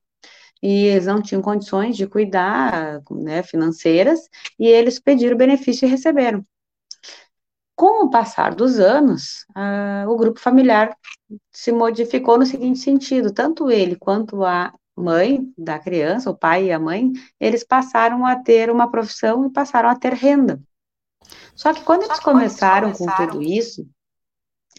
e 0.63 0.87
eles 0.87 1.07
não 1.07 1.21
tinham 1.21 1.43
condições 1.43 1.97
de 1.97 2.07
cuidar, 2.07 3.03
né, 3.11 3.43
financeiras, 3.43 4.29
e 4.59 4.67
eles 4.67 5.01
pediram 5.01 5.35
o 5.35 5.39
benefício 5.39 5.87
e 5.87 5.91
receberam. 5.91 6.45
Com 7.75 8.05
o 8.05 8.11
passar 8.11 8.55
dos 8.55 8.79
anos, 8.79 9.45
o 10.07 10.17
grupo 10.17 10.39
familiar 10.39 10.97
se 11.51 11.73
modificou 11.73 12.39
no 12.39 12.47
seguinte 12.47 12.79
sentido: 12.79 13.33
tanto 13.33 13.71
ele 13.71 13.97
quanto 13.97 14.45
a 14.45 14.73
mãe 14.95 15.53
da 15.59 15.79
criança, 15.79 16.31
o 16.31 16.37
pai 16.37 16.67
e 16.67 16.73
a 16.73 16.79
mãe, 16.79 17.11
eles 17.41 17.65
passaram 17.65 18.25
a 18.25 18.37
ter 18.37 18.71
uma 18.71 18.89
profissão 18.91 19.47
e 19.47 19.51
passaram 19.51 19.89
a 19.89 19.97
ter 19.97 20.13
renda. 20.13 20.61
Só 21.57 21.73
que 21.73 21.83
quando 21.83 22.03
Só 22.03 22.09
eles 22.09 22.19
que 22.19 22.25
começaram, 22.25 22.89
eles 22.89 22.99
começaram 22.99 23.27
com 23.27 23.33
tudo 23.33 23.43
isso, 23.43 23.89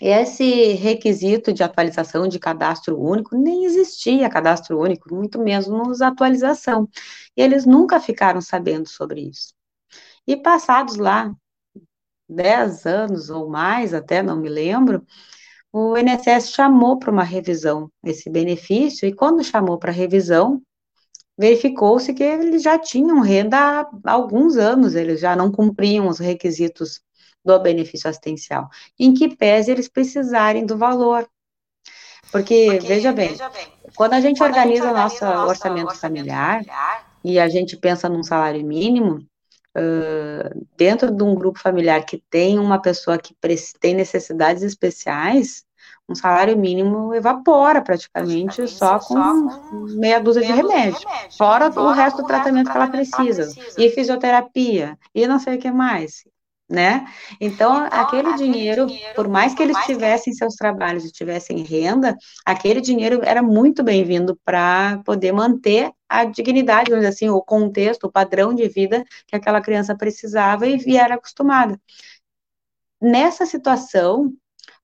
esse 0.02 0.74
requisito 0.74 1.54
de 1.54 1.64
atualização 1.64 2.28
de 2.28 2.40
cadastro 2.40 3.00
único 3.00 3.38
nem 3.38 3.66
existia 3.66 4.30
cadastro 4.30 4.80
único, 4.80 5.14
muito 5.14 5.40
menos 5.40 6.02
atualização. 6.02 6.90
E 7.38 7.42
eles 7.42 7.66
nunca 7.66 8.00
ficaram 8.00 8.42
sabendo 8.42 8.90
sobre 8.90 9.22
isso. 9.22 9.54
E 10.28 10.36
passados 10.36 10.96
lá 10.98 11.34
10 12.28 12.86
anos 12.86 13.30
ou 13.30 13.50
mais, 13.50 13.94
até 13.94 14.24
não 14.24 14.38
me 14.38 14.50
lembro, 14.50 15.06
o 15.72 15.98
INSS 15.98 16.52
chamou 16.52 16.98
para 17.00 17.12
uma 17.12 17.24
revisão 17.24 17.92
esse 18.04 18.30
benefício, 18.30 19.08
e 19.08 19.14
quando 19.14 19.44
chamou 19.44 19.78
para 19.78 19.92
revisão, 19.92 20.62
verificou-se 21.38 22.14
que 22.14 22.24
eles 22.24 22.62
já 22.62 22.78
tinham 22.78 23.20
renda 23.22 23.58
há 23.82 24.12
alguns 24.12 24.56
anos, 24.56 24.96
eles 24.96 25.20
já 25.20 25.36
não 25.36 25.52
cumpriam 25.52 26.08
os 26.08 26.20
requisitos 26.20 27.02
do 27.44 27.60
benefício 27.60 28.10
assistencial, 28.10 28.70
em 28.98 29.14
que 29.14 29.36
pese 29.36 29.72
eles 29.72 29.88
precisarem 29.88 30.66
do 30.66 30.78
valor. 30.78 31.28
Porque, 32.32 32.68
Porque 32.72 32.88
veja, 32.88 33.12
bem, 33.12 33.30
veja 33.30 33.50
bem, 33.50 33.68
quando 33.96 34.14
a 34.14 34.22
gente 34.22 34.40
quando 34.40 34.50
organiza 34.50 34.90
o 34.90 34.94
nosso 34.94 35.24
orçamento, 35.24 35.50
orçamento 35.50 35.96
familiar, 35.96 36.64
familiar 36.64 37.14
e 37.24 37.40
a 37.40 37.48
gente 37.48 37.78
pensa 37.78 38.10
num 38.10 38.24
salário 38.24 38.66
mínimo, 38.66 39.26
uh, 39.78 40.68
dentro 40.76 41.12
de 41.12 41.24
um 41.24 41.36
grupo 41.36 41.60
familiar 41.60 42.04
que 42.06 42.18
tem 42.30 42.58
uma 42.58 42.82
pessoa 42.82 43.18
que 43.18 43.36
tem 43.80 43.94
necessidades 43.94 44.64
especiais, 44.64 45.64
um 46.08 46.16
salário 46.16 46.58
mínimo 46.58 47.14
evapora 47.14 47.82
praticamente, 47.82 48.58
praticamente 48.58 48.78
só, 48.78 49.00
com 49.00 49.50
só, 49.50 49.60
com 49.70 49.86
meia 50.00 50.20
dúzia 50.20 50.42
de 50.42 50.52
remédio, 50.52 51.00
remédio. 51.00 51.38
Fora, 51.38 51.72
fora, 51.72 51.88
o 51.88 51.92
resto 51.92 52.22
do 52.22 52.28
tratamento, 52.28 52.72
tratamento 52.72 52.72
que 52.72 52.78
ela 52.78 52.88
precisa, 52.88 53.54
precisa, 53.54 53.82
e 53.82 53.90
fisioterapia, 53.90 54.98
e 55.14 55.28
não 55.28 55.40
sei 55.40 55.56
o 55.56 55.60
que 55.60 55.72
mais 55.72 56.24
né? 56.70 57.06
Então, 57.40 57.86
então 57.86 58.00
aquele, 58.00 58.30
aquele 58.30 58.38
dinheiro, 58.38 58.88
dinheiro, 58.88 59.16
por 59.16 59.28
mais 59.28 59.54
que 59.54 59.62
eles 59.62 59.74
mais 59.74 59.86
tivessem 59.86 60.32
que... 60.32 60.40
seus 60.40 60.56
trabalhos 60.56 61.06
e 61.06 61.12
tivessem 61.12 61.64
renda, 61.64 62.16
aquele 62.46 62.82
dinheiro 62.82 63.22
era 63.24 63.44
muito 63.44 63.84
bem-vindo 63.84 64.40
para 64.44 65.02
poder 65.06 65.32
manter 65.32 65.92
a 66.08 66.26
dignidade, 66.26 66.90
vamos 66.90 67.06
dizer 67.06 67.16
assim, 67.16 67.30
o 67.30 67.42
contexto, 67.42 68.06
o 68.06 68.12
padrão 68.12 68.54
de 68.54 68.68
vida 68.68 69.04
que 69.28 69.36
aquela 69.36 69.62
criança 69.62 69.96
precisava 69.96 70.68
e 70.68 70.98
era 70.98 71.16
acostumada. 71.16 71.80
Nessa 73.02 73.46
situação, 73.46 74.34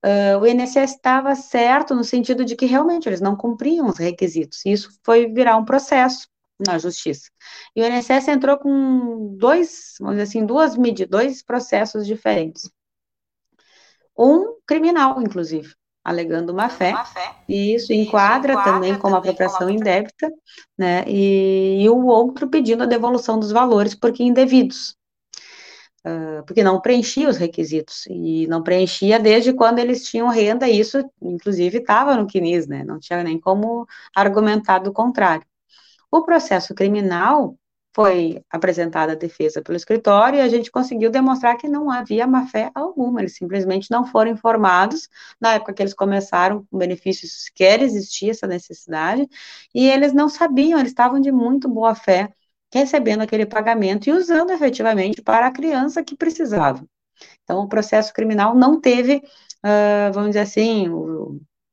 Uh, 0.01 0.39
o 0.39 0.47
INSS 0.47 0.93
estava 0.95 1.35
certo 1.35 1.93
no 1.93 2.05
sentido 2.05 2.45
de 2.45 2.55
que 2.55 2.65
realmente 2.65 3.09
eles 3.09 3.19
não 3.19 3.35
cumpriam 3.35 3.85
os 3.85 3.97
requisitos. 3.97 4.65
Isso 4.65 4.97
foi 5.03 5.27
virar 5.27 5.57
um 5.57 5.65
processo 5.65 6.25
na 6.67 6.77
justiça. 6.77 7.29
E 7.75 7.81
o 7.81 7.85
INSS 7.85 8.27
entrou 8.27 8.57
com 8.57 9.35
dois, 9.37 9.95
vamos 9.99 10.15
dizer 10.15 10.23
assim, 10.23 10.45
duas 10.45 10.75
medidas, 10.75 11.09
dois 11.09 11.43
processos 11.43 12.05
diferentes. 12.05 12.69
Um 14.17 14.57
criminal, 14.67 15.21
inclusive, 15.21 15.73
alegando 16.03 16.51
uma 16.51 16.69
fé, 16.69 16.91
uma 16.91 17.05
fé. 17.05 17.35
e 17.47 17.75
isso, 17.75 17.93
enquadra, 17.93 18.53
enquadra 18.53 18.73
também 18.73 18.97
como 18.97 19.15
apropriação 19.15 19.69
indébita, 19.69 20.29
né, 20.77 21.03
e, 21.07 21.83
e, 21.83 21.89
o 21.89 22.05
outro 22.05 22.49
pedindo 22.49 22.83
a 22.83 22.87
devolução 22.87 23.39
dos 23.39 23.51
valores 23.51 23.95
porque 23.95 24.23
indevidos, 24.23 24.97
uh, 26.05 26.43
porque 26.45 26.63
não 26.63 26.81
preenchia 26.81 27.29
os 27.29 27.37
requisitos, 27.37 28.05
e 28.07 28.47
não 28.47 28.63
preenchia 28.63 29.19
desde 29.19 29.53
quando 29.53 29.79
eles 29.79 30.03
tinham 30.03 30.27
renda, 30.29 30.67
e 30.67 30.79
isso, 30.79 30.97
inclusive, 31.21 31.77
estava 31.77 32.15
no 32.15 32.27
CNIS, 32.29 32.67
né, 32.67 32.83
não 32.83 32.99
tinha 32.99 33.23
nem 33.23 33.39
como 33.39 33.87
argumentar 34.15 34.79
do 34.79 34.91
contrário. 34.91 35.45
O 36.11 36.23
processo 36.23 36.73
criminal 36.73 37.55
foi 37.95 38.41
apresentada 38.49 39.13
a 39.13 39.15
defesa 39.15 39.61
pelo 39.61 39.75
escritório 39.75 40.37
e 40.37 40.41
a 40.41 40.47
gente 40.47 40.71
conseguiu 40.71 41.09
demonstrar 41.09 41.57
que 41.57 41.67
não 41.67 41.89
havia 41.89 42.27
má-fé 42.27 42.71
alguma, 42.73 43.19
eles 43.19 43.35
simplesmente 43.35 43.89
não 43.89 44.05
foram 44.05 44.31
informados 44.31 45.09
na 45.41 45.55
época 45.55 45.73
que 45.73 45.81
eles 45.81 45.93
começaram 45.93 46.65
com 46.69 46.77
benefícios, 46.77 47.45
sequer 47.45 47.81
existia 47.81 48.31
essa 48.31 48.47
necessidade, 48.47 49.27
e 49.73 49.89
eles 49.89 50.13
não 50.13 50.29
sabiam, 50.29 50.79
eles 50.79 50.91
estavam 50.91 51.19
de 51.19 51.31
muito 51.31 51.67
boa 51.67 51.95
fé 51.95 52.29
recebendo 52.71 53.21
aquele 53.21 53.45
pagamento 53.45 54.07
e 54.07 54.11
usando 54.11 54.51
efetivamente 54.51 55.21
para 55.21 55.47
a 55.47 55.51
criança 55.51 56.03
que 56.03 56.15
precisava. 56.15 56.85
Então, 57.43 57.59
o 57.59 57.67
processo 57.67 58.13
criminal 58.13 58.55
não 58.55 58.79
teve, 58.79 59.17
uh, 59.65 60.13
vamos 60.13 60.29
dizer 60.29 60.41
assim, 60.41 60.87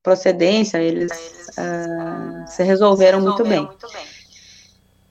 procedência, 0.01 0.79
eles 0.79 1.11
uh, 1.51 2.47
se 2.47 2.63
resolveram, 2.63 3.21
muito 3.21 3.43
bem. 3.43 3.63
Muito 3.63 3.87
bem. 3.93 4.16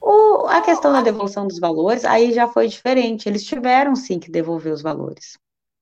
O, 0.09 0.47
a 0.47 0.61
questão 0.61 0.93
da 0.93 1.01
devolução 1.01 1.49
dos 1.49 1.59
valores, 1.59 2.05
aí 2.05 2.33
já 2.33 2.47
foi 2.47 2.69
diferente. 2.69 3.29
Eles 3.29 3.43
tiveram 3.43 3.97
sim 3.97 4.21
que 4.21 4.31
devolver 4.31 4.73
os 4.73 4.81
valores. 4.81 5.37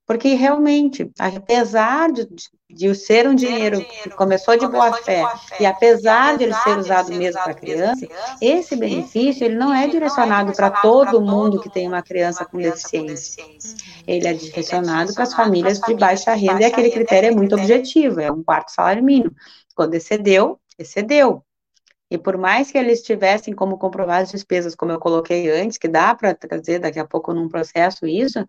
Porque 0.06 0.32
realmente, 0.32 1.10
apesar 1.18 2.10
de, 2.10 2.26
de 2.70 2.94
ser 2.94 3.28
um 3.28 3.34
dinheiro 3.34 3.84
que 3.84 4.08
começou 4.08 4.56
de 4.56 4.66
boa 4.66 4.94
fé, 4.94 5.22
e 5.60 5.66
apesar 5.66 6.38
de 6.38 6.44
ele 6.44 6.54
ser 6.54 6.78
usado 6.78 7.12
mesmo 7.12 7.42
para 7.42 7.52
criança, 7.52 8.06
esse 8.40 8.74
benefício 8.76 9.44
ele 9.44 9.56
não 9.56 9.74
é 9.74 9.86
direcionado 9.88 10.54
para 10.54 10.70
todo 10.70 11.20
mundo 11.20 11.60
que 11.60 11.68
tem 11.68 11.86
uma 11.86 12.02
criança 12.02 12.46
com 12.46 12.56
deficiência. 12.56 13.44
Ele 14.06 14.26
é 14.26 14.32
direcionado 14.32 15.12
para 15.12 15.24
as 15.24 15.34
famílias 15.34 15.78
de 15.80 15.94
baixa 15.94 16.32
renda 16.32 16.62
e 16.62 16.64
aquele 16.64 16.90
critério 16.90 17.28
é 17.28 17.30
muito 17.30 17.54
objetivo, 17.54 18.20
é 18.20 18.32
um 18.32 18.42
quarto 18.42 18.70
salário 18.70 19.04
mínimo. 19.04 19.34
Quando 19.74 19.94
excedeu, 19.94 20.58
excedeu. 20.78 21.44
E 22.10 22.18
por 22.18 22.36
mais 22.36 22.70
que 22.70 22.78
eles 22.78 23.02
tivessem 23.02 23.54
como 23.54 23.78
comprovar 23.78 24.22
as 24.22 24.30
despesas, 24.30 24.74
como 24.74 24.92
eu 24.92 24.98
coloquei 24.98 25.50
antes, 25.50 25.78
que 25.78 25.88
dá 25.88 26.14
para 26.14 26.34
trazer 26.34 26.78
daqui 26.78 26.98
a 26.98 27.06
pouco 27.06 27.32
num 27.32 27.48
processo 27.48 28.06
isso, 28.06 28.46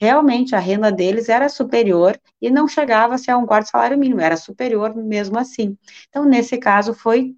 realmente 0.00 0.54
a 0.54 0.58
renda 0.58 0.92
deles 0.92 1.28
era 1.28 1.48
superior 1.48 2.18
e 2.40 2.50
não 2.50 2.68
chegava-se 2.68 3.30
a 3.30 3.38
um 3.38 3.46
quarto 3.46 3.70
salário 3.70 3.98
mínimo, 3.98 4.20
era 4.20 4.36
superior 4.36 4.94
mesmo 4.94 5.38
assim. 5.38 5.76
Então, 6.08 6.24
nesse 6.24 6.58
caso, 6.58 6.92
foi, 6.92 7.34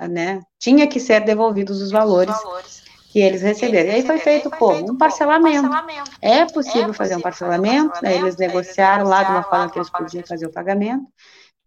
né, 0.00 0.40
tinha 0.58 0.86
que 0.86 0.98
ser 0.98 1.20
devolvidos 1.24 1.80
os 1.80 1.90
valores. 1.90 2.34
Os 2.34 2.42
valores 2.42 2.82
que 3.12 3.20
eles 3.20 3.42
receberam. 3.42 3.90
E 3.90 3.92
aí 3.92 4.06
foi 4.06 4.18
feito 4.18 4.50
como? 4.50 4.92
Um 4.92 4.96
parcelamento. 4.96 5.68
É 6.22 6.46
possível 6.46 6.94
fazer 6.94 7.14
um 7.14 7.20
parcelamento, 7.20 8.02
né? 8.02 8.16
eles 8.16 8.38
negociaram 8.38 9.06
lá 9.06 9.22
de 9.22 9.30
uma 9.30 9.42
forma 9.42 9.70
que 9.70 9.78
eles 9.78 9.90
podiam 9.90 10.24
fazer 10.26 10.46
o 10.46 10.50
pagamento, 10.50 11.04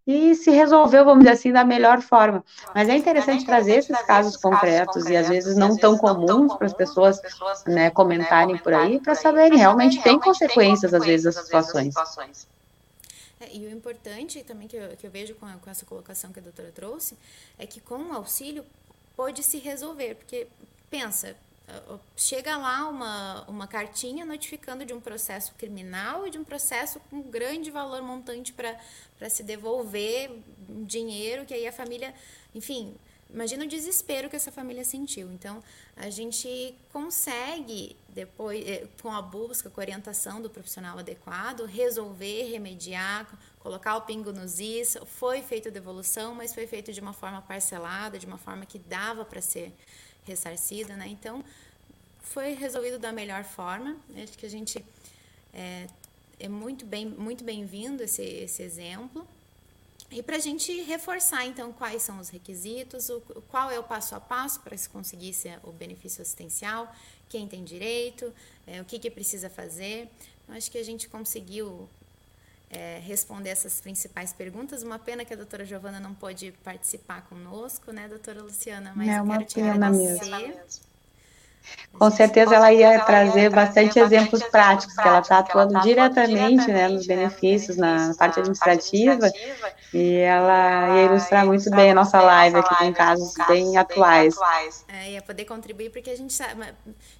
e 0.07 0.35
se 0.35 0.51
resolveu, 0.51 1.03
vamos 1.03 1.23
dizer 1.23 1.33
assim, 1.33 1.51
da 1.51 1.63
melhor 1.63 2.01
forma. 2.01 2.43
Mas 2.73 2.87
é 2.89 2.95
interessante 2.95 3.45
trazer 3.45 3.77
esses 3.77 3.99
casos 4.01 4.37
concretos 4.37 5.05
e 5.07 5.15
às 5.15 5.27
vezes 5.27 5.55
não 5.55 5.75
tão 5.75 5.97
comuns 5.97 6.55
para 6.55 6.67
as 6.67 6.73
pessoas 6.73 7.19
né, 7.65 7.89
comentarem 7.89 8.57
por 8.57 8.73
aí, 8.73 8.99
para 8.99 9.15
saberem 9.15 9.57
realmente 9.57 10.01
tem 10.03 10.19
consequências 10.19 10.93
às 10.93 11.03
vezes 11.03 11.25
as 11.25 11.45
situações. 11.45 11.95
É, 13.39 13.53
e 13.53 13.65
o 13.65 13.71
importante 13.71 14.43
também 14.43 14.67
que 14.67 14.77
eu, 14.77 14.95
que 14.95 15.05
eu 15.05 15.11
vejo 15.11 15.35
com, 15.35 15.45
a, 15.45 15.53
com 15.53 15.69
essa 15.69 15.85
colocação 15.85 16.31
que 16.31 16.39
a 16.39 16.43
doutora 16.43 16.71
trouxe 16.73 17.17
é 17.57 17.65
que 17.65 17.81
com 17.81 17.97
o 17.97 18.13
auxílio 18.13 18.63
pode 19.15 19.43
se 19.43 19.57
resolver, 19.57 20.15
porque 20.15 20.47
pensa, 20.89 21.35
chega 22.15 22.57
lá 22.57 22.87
uma, 22.87 23.43
uma 23.47 23.67
cartinha 23.67 24.25
notificando 24.25 24.85
de 24.85 24.93
um 24.93 24.99
processo 25.01 25.53
criminal 25.55 26.27
e 26.27 26.29
de 26.29 26.37
um 26.37 26.43
processo 26.43 26.99
com 27.09 27.21
grande 27.21 27.71
valor 27.71 28.01
montante 28.01 28.53
para 28.53 29.29
se 29.29 29.43
devolver 29.43 30.31
dinheiro, 30.85 31.45
que 31.45 31.53
aí 31.53 31.67
a 31.67 31.71
família, 31.71 32.13
enfim, 32.53 32.95
imagina 33.29 33.65
o 33.65 33.67
desespero 33.67 34.29
que 34.29 34.35
essa 34.35 34.51
família 34.51 34.83
sentiu. 34.83 35.31
Então, 35.31 35.63
a 35.95 36.09
gente 36.09 36.75
consegue, 36.93 37.95
depois, 38.09 38.65
eh, 38.67 38.87
com 39.01 39.11
a 39.11 39.21
busca, 39.21 39.69
com 39.69 39.81
a 39.81 39.83
orientação 39.83 40.41
do 40.41 40.49
profissional 40.49 40.99
adequado, 40.99 41.65
resolver, 41.65 42.43
remediar, 42.43 43.27
colocar 43.59 43.97
o 43.97 44.01
pingo 44.01 44.31
nos 44.31 44.59
is. 44.59 44.97
Foi 45.05 45.41
feita 45.41 45.71
devolução, 45.71 46.35
mas 46.35 46.53
foi 46.53 46.67
feito 46.67 46.93
de 46.93 47.01
uma 47.01 47.13
forma 47.13 47.41
parcelada, 47.41 48.19
de 48.19 48.25
uma 48.25 48.37
forma 48.37 48.65
que 48.65 48.77
dava 48.77 49.25
para 49.25 49.41
ser 49.41 49.73
ressarcida, 50.25 50.95
né? 50.95 51.07
Então, 51.07 51.43
foi 52.21 52.53
resolvido 52.53 52.99
da 52.99 53.11
melhor 53.11 53.43
forma. 53.43 53.95
Acho 54.21 54.37
que 54.37 54.45
a 54.45 54.49
gente 54.49 54.83
é, 55.53 55.87
é 56.39 56.49
muito 56.49 56.85
bem 56.85 57.05
muito 57.05 57.43
bem-vindo 57.43 58.03
esse, 58.03 58.21
esse 58.21 58.61
exemplo. 58.61 59.25
E 60.11 60.21
para 60.21 60.35
a 60.35 60.39
gente 60.39 60.71
reforçar, 60.83 61.45
então, 61.45 61.73
quais 61.73 62.01
são 62.03 62.19
os 62.19 62.29
requisitos, 62.29 63.09
o, 63.09 63.21
qual 63.49 63.71
é 63.71 63.79
o 63.79 63.83
passo 63.83 64.15
a 64.15 64.19
passo 64.19 64.59
para 64.61 64.77
se 64.77 64.87
conseguir 64.87 65.33
o 65.63 65.71
benefício 65.71 66.21
assistencial, 66.21 66.93
quem 67.27 67.47
tem 67.47 67.63
direito, 67.63 68.31
é, 68.67 68.81
o 68.81 68.85
que, 68.85 68.99
que 68.99 69.09
precisa 69.09 69.49
fazer. 69.49 70.09
Então, 70.43 70.55
acho 70.55 70.69
que 70.69 70.77
a 70.77 70.83
gente 70.83 71.09
conseguiu 71.09 71.89
é, 72.75 72.99
responder 72.99 73.49
essas 73.49 73.79
principais 73.79 74.33
perguntas. 74.33 74.83
Uma 74.83 74.99
pena 74.99 75.23
que 75.23 75.33
a 75.33 75.37
doutora 75.37 75.65
Giovana 75.65 75.99
não 75.99 76.13
pôde 76.13 76.51
participar 76.63 77.21
conosco, 77.23 77.91
né, 77.91 78.07
doutora 78.07 78.41
Luciana? 78.41 78.91
Mas 78.95 79.07
é 79.07 79.19
eu 79.19 79.25
quero 79.25 79.45
te 79.45 79.61
agradecer. 79.61 80.29
Mesmo. 80.29 80.94
Com 81.97 82.11
certeza 82.11 82.55
ela 82.55 82.73
ia 82.73 82.99
trazer 82.99 83.49
bastante 83.49 83.97
exemplos 83.97 84.43
práticos, 84.43 84.95
que 84.95 85.07
ela 85.07 85.19
está 85.19 85.39
atuando 85.39 85.79
diretamente 85.79 86.69
né, 86.69 86.89
nos 86.89 87.07
benefícios, 87.07 87.77
na 87.77 88.13
parte 88.17 88.39
administrativa, 88.39 89.31
e 89.93 90.17
ela 90.17 90.97
ia 90.97 91.05
ilustrar 91.05 91.45
muito 91.45 91.69
bem 91.71 91.91
a 91.91 91.95
nossa 91.95 92.21
live 92.21 92.57
aqui 92.57 92.75
com 92.75 92.93
casos 92.93 93.33
bem 93.47 93.77
atuais. 93.77 94.35
É, 94.89 95.11
ia 95.11 95.21
poder 95.21 95.45
contribuir, 95.45 95.89
porque 95.89 96.09
a 96.09 96.17
gente 96.17 96.33
sabe, 96.33 96.65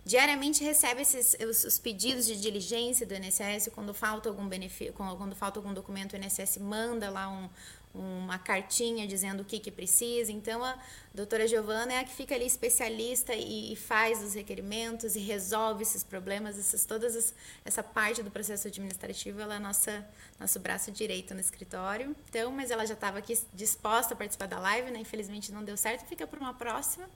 diariamente 0.03 0.61
recebe 0.61 1.01
esses, 1.01 1.37
os, 1.49 1.63
os, 1.63 1.79
pedidos 1.79 2.25
de 2.25 2.35
diligência 2.35 3.05
do 3.05 3.13
INSS, 3.13 3.69
quando 3.73 3.93
falta 3.93 4.27
algum 4.27 4.45
benefício, 4.45 4.93
quando 4.93 5.35
falta 5.35 5.57
algum 5.57 5.73
documento, 5.73 6.13
o 6.13 6.17
INSS 6.17 6.57
manda 6.57 7.09
lá 7.09 7.29
um, 7.29 7.49
uma 7.97 8.37
cartinha 8.37 9.07
dizendo 9.07 9.41
o 9.41 9.45
que, 9.45 9.59
que 9.59 9.71
precisa. 9.71 10.31
Então, 10.31 10.63
a 10.63 10.77
doutora 11.13 11.47
Giovana 11.47 11.93
é 11.93 11.99
a 11.99 12.03
que 12.03 12.13
fica 12.13 12.35
ali 12.35 12.45
especialista 12.45 13.33
e, 13.33 13.71
e 13.71 13.75
faz 13.75 14.21
os 14.21 14.33
requerimentos 14.33 15.15
e 15.15 15.19
resolve 15.19 15.83
esses 15.83 16.03
problemas, 16.03 16.59
essas, 16.59 16.85
todas 16.85 17.15
as, 17.15 17.33
essa 17.63 17.81
parte 17.81 18.21
do 18.21 18.29
processo 18.29 18.67
administrativo, 18.67 19.39
ela 19.39 19.55
é 19.55 19.59
nossa, 19.59 20.05
nosso 20.39 20.59
braço 20.59 20.91
direito 20.91 21.33
no 21.33 21.39
escritório. 21.39 22.15
Então, 22.29 22.51
mas 22.51 22.69
ela 22.69 22.85
já 22.85 22.93
estava 22.93 23.19
aqui 23.19 23.37
disposta 23.53 24.13
a 24.13 24.17
participar 24.17 24.47
da 24.47 24.59
live, 24.59 24.91
né? 24.91 24.99
Infelizmente 24.99 25.51
não 25.51 25.63
deu 25.63 25.77
certo, 25.77 26.05
fica 26.05 26.27
para 26.27 26.39
uma 26.39 26.53
próxima. 26.53 27.07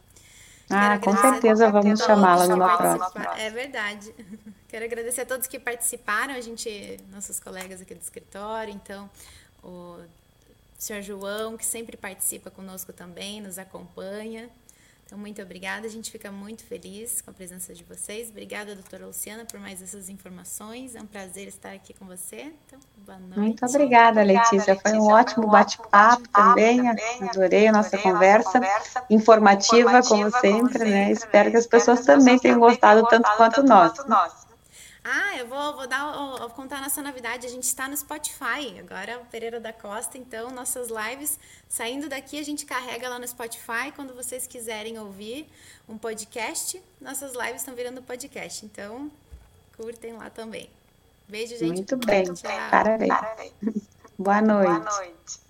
Ah, 0.70 1.00
com 1.00 1.18
certeza 1.18 1.72
vamos 1.72 2.00
chamá-la 2.00 2.48
numa 2.48 2.78
próxima. 2.78 3.40
É 3.40 3.50
verdade. 3.50 4.14
Quero 4.70 4.86
agradecer 4.86 5.22
a 5.22 5.26
todos 5.26 5.48
que 5.48 5.58
participaram, 5.58 6.36
a 6.36 6.42
gente, 6.42 7.00
nossos 7.12 7.40
colegas 7.40 7.82
aqui 7.82 7.96
do 7.96 8.02
escritório, 8.02 8.72
então, 8.72 9.10
o 9.64 9.98
senhor 10.80 11.02
João, 11.02 11.58
que 11.58 11.66
sempre 11.66 11.98
participa 11.98 12.50
conosco 12.50 12.94
também, 12.94 13.42
nos 13.42 13.60
acompanha. 13.60 14.50
Então, 15.06 15.18
muito 15.18 15.42
obrigada. 15.42 15.88
A 15.88 15.90
gente 15.90 16.12
fica 16.12 16.32
muito 16.32 16.64
feliz 16.64 17.20
com 17.20 17.32
a 17.32 17.34
presença 17.34 17.74
de 17.74 17.84
vocês. 17.84 18.30
Obrigada, 18.30 18.76
doutora 18.76 19.08
Luciana, 19.08 19.44
por 19.44 19.60
mais 19.60 19.82
essas 19.82 20.08
informações. 20.08 20.96
É 20.96 21.02
um 21.02 21.08
prazer 21.08 21.48
estar 21.48 21.72
aqui 21.72 21.96
com 21.96 22.06
você. 22.06 22.54
Então, 22.68 22.80
boa 23.08 23.18
noite. 23.18 23.40
Muito 23.40 23.66
obrigada, 23.66 24.22
Letícia. 24.22 24.76
Foi 24.80 24.94
um 24.94 25.08
ótimo 25.08 25.48
bate-papo 25.48 26.30
também. 26.30 26.82
Adorei 27.28 27.68
a 27.68 27.72
nossa 27.72 27.98
conversa. 27.98 28.62
Informativa, 29.10 30.04
como 30.04 30.30
sempre, 30.30 30.86
né? 30.86 31.12
Espero 31.12 31.50
que 31.50 31.58
as 31.58 31.66
pessoas 31.66 32.06
também 32.06 32.38
tenham 32.38 32.60
gostado 32.60 33.04
tanto 33.08 33.28
quanto 33.36 33.64
nós. 33.64 33.94
Ah, 35.04 35.38
eu 35.38 35.48
vou, 35.48 35.76
vou 35.76 35.88
dar, 35.88 36.12
vou 36.12 36.50
contar 36.50 36.82
nossa 36.82 37.02
novidade. 37.02 37.46
A 37.46 37.50
gente 37.50 37.64
está 37.64 37.88
no 37.88 37.96
Spotify 37.96 38.78
agora, 38.80 39.20
o 39.20 39.26
Pereira 39.26 39.60
da 39.60 39.72
Costa. 39.72 40.18
Então, 40.18 40.52
nossas 40.52 40.90
lives 40.90 41.40
saindo 41.68 42.10
daqui, 42.10 42.38
a 42.40 42.44
gente 42.44 42.66
carrega 42.66 43.08
lá 43.08 43.18
no 43.18 43.28
Spotify. 43.28 43.92
Quando 43.96 44.14
vocês 44.14 44.46
quiserem 44.46 45.00
ouvir 45.00 45.48
um 45.88 45.98
podcast, 45.98 46.82
nossas 47.00 47.34
lives 47.34 47.62
estão 47.62 47.74
virando 47.76 48.02
podcast. 48.02 48.66
Então, 48.66 49.10
curtem 49.78 50.14
lá 50.14 50.30
também. 50.30 50.70
Beijo, 51.28 51.58
gente. 51.58 51.76
Muito 51.76 51.98
bem. 51.98 52.26
Tchau. 52.34 52.52
Parabéns. 52.70 53.10
Parabéns. 53.10 53.54
Boa 54.18 54.42
noite. 54.42 54.68
Boa 54.68 54.98
noite. 54.98 55.49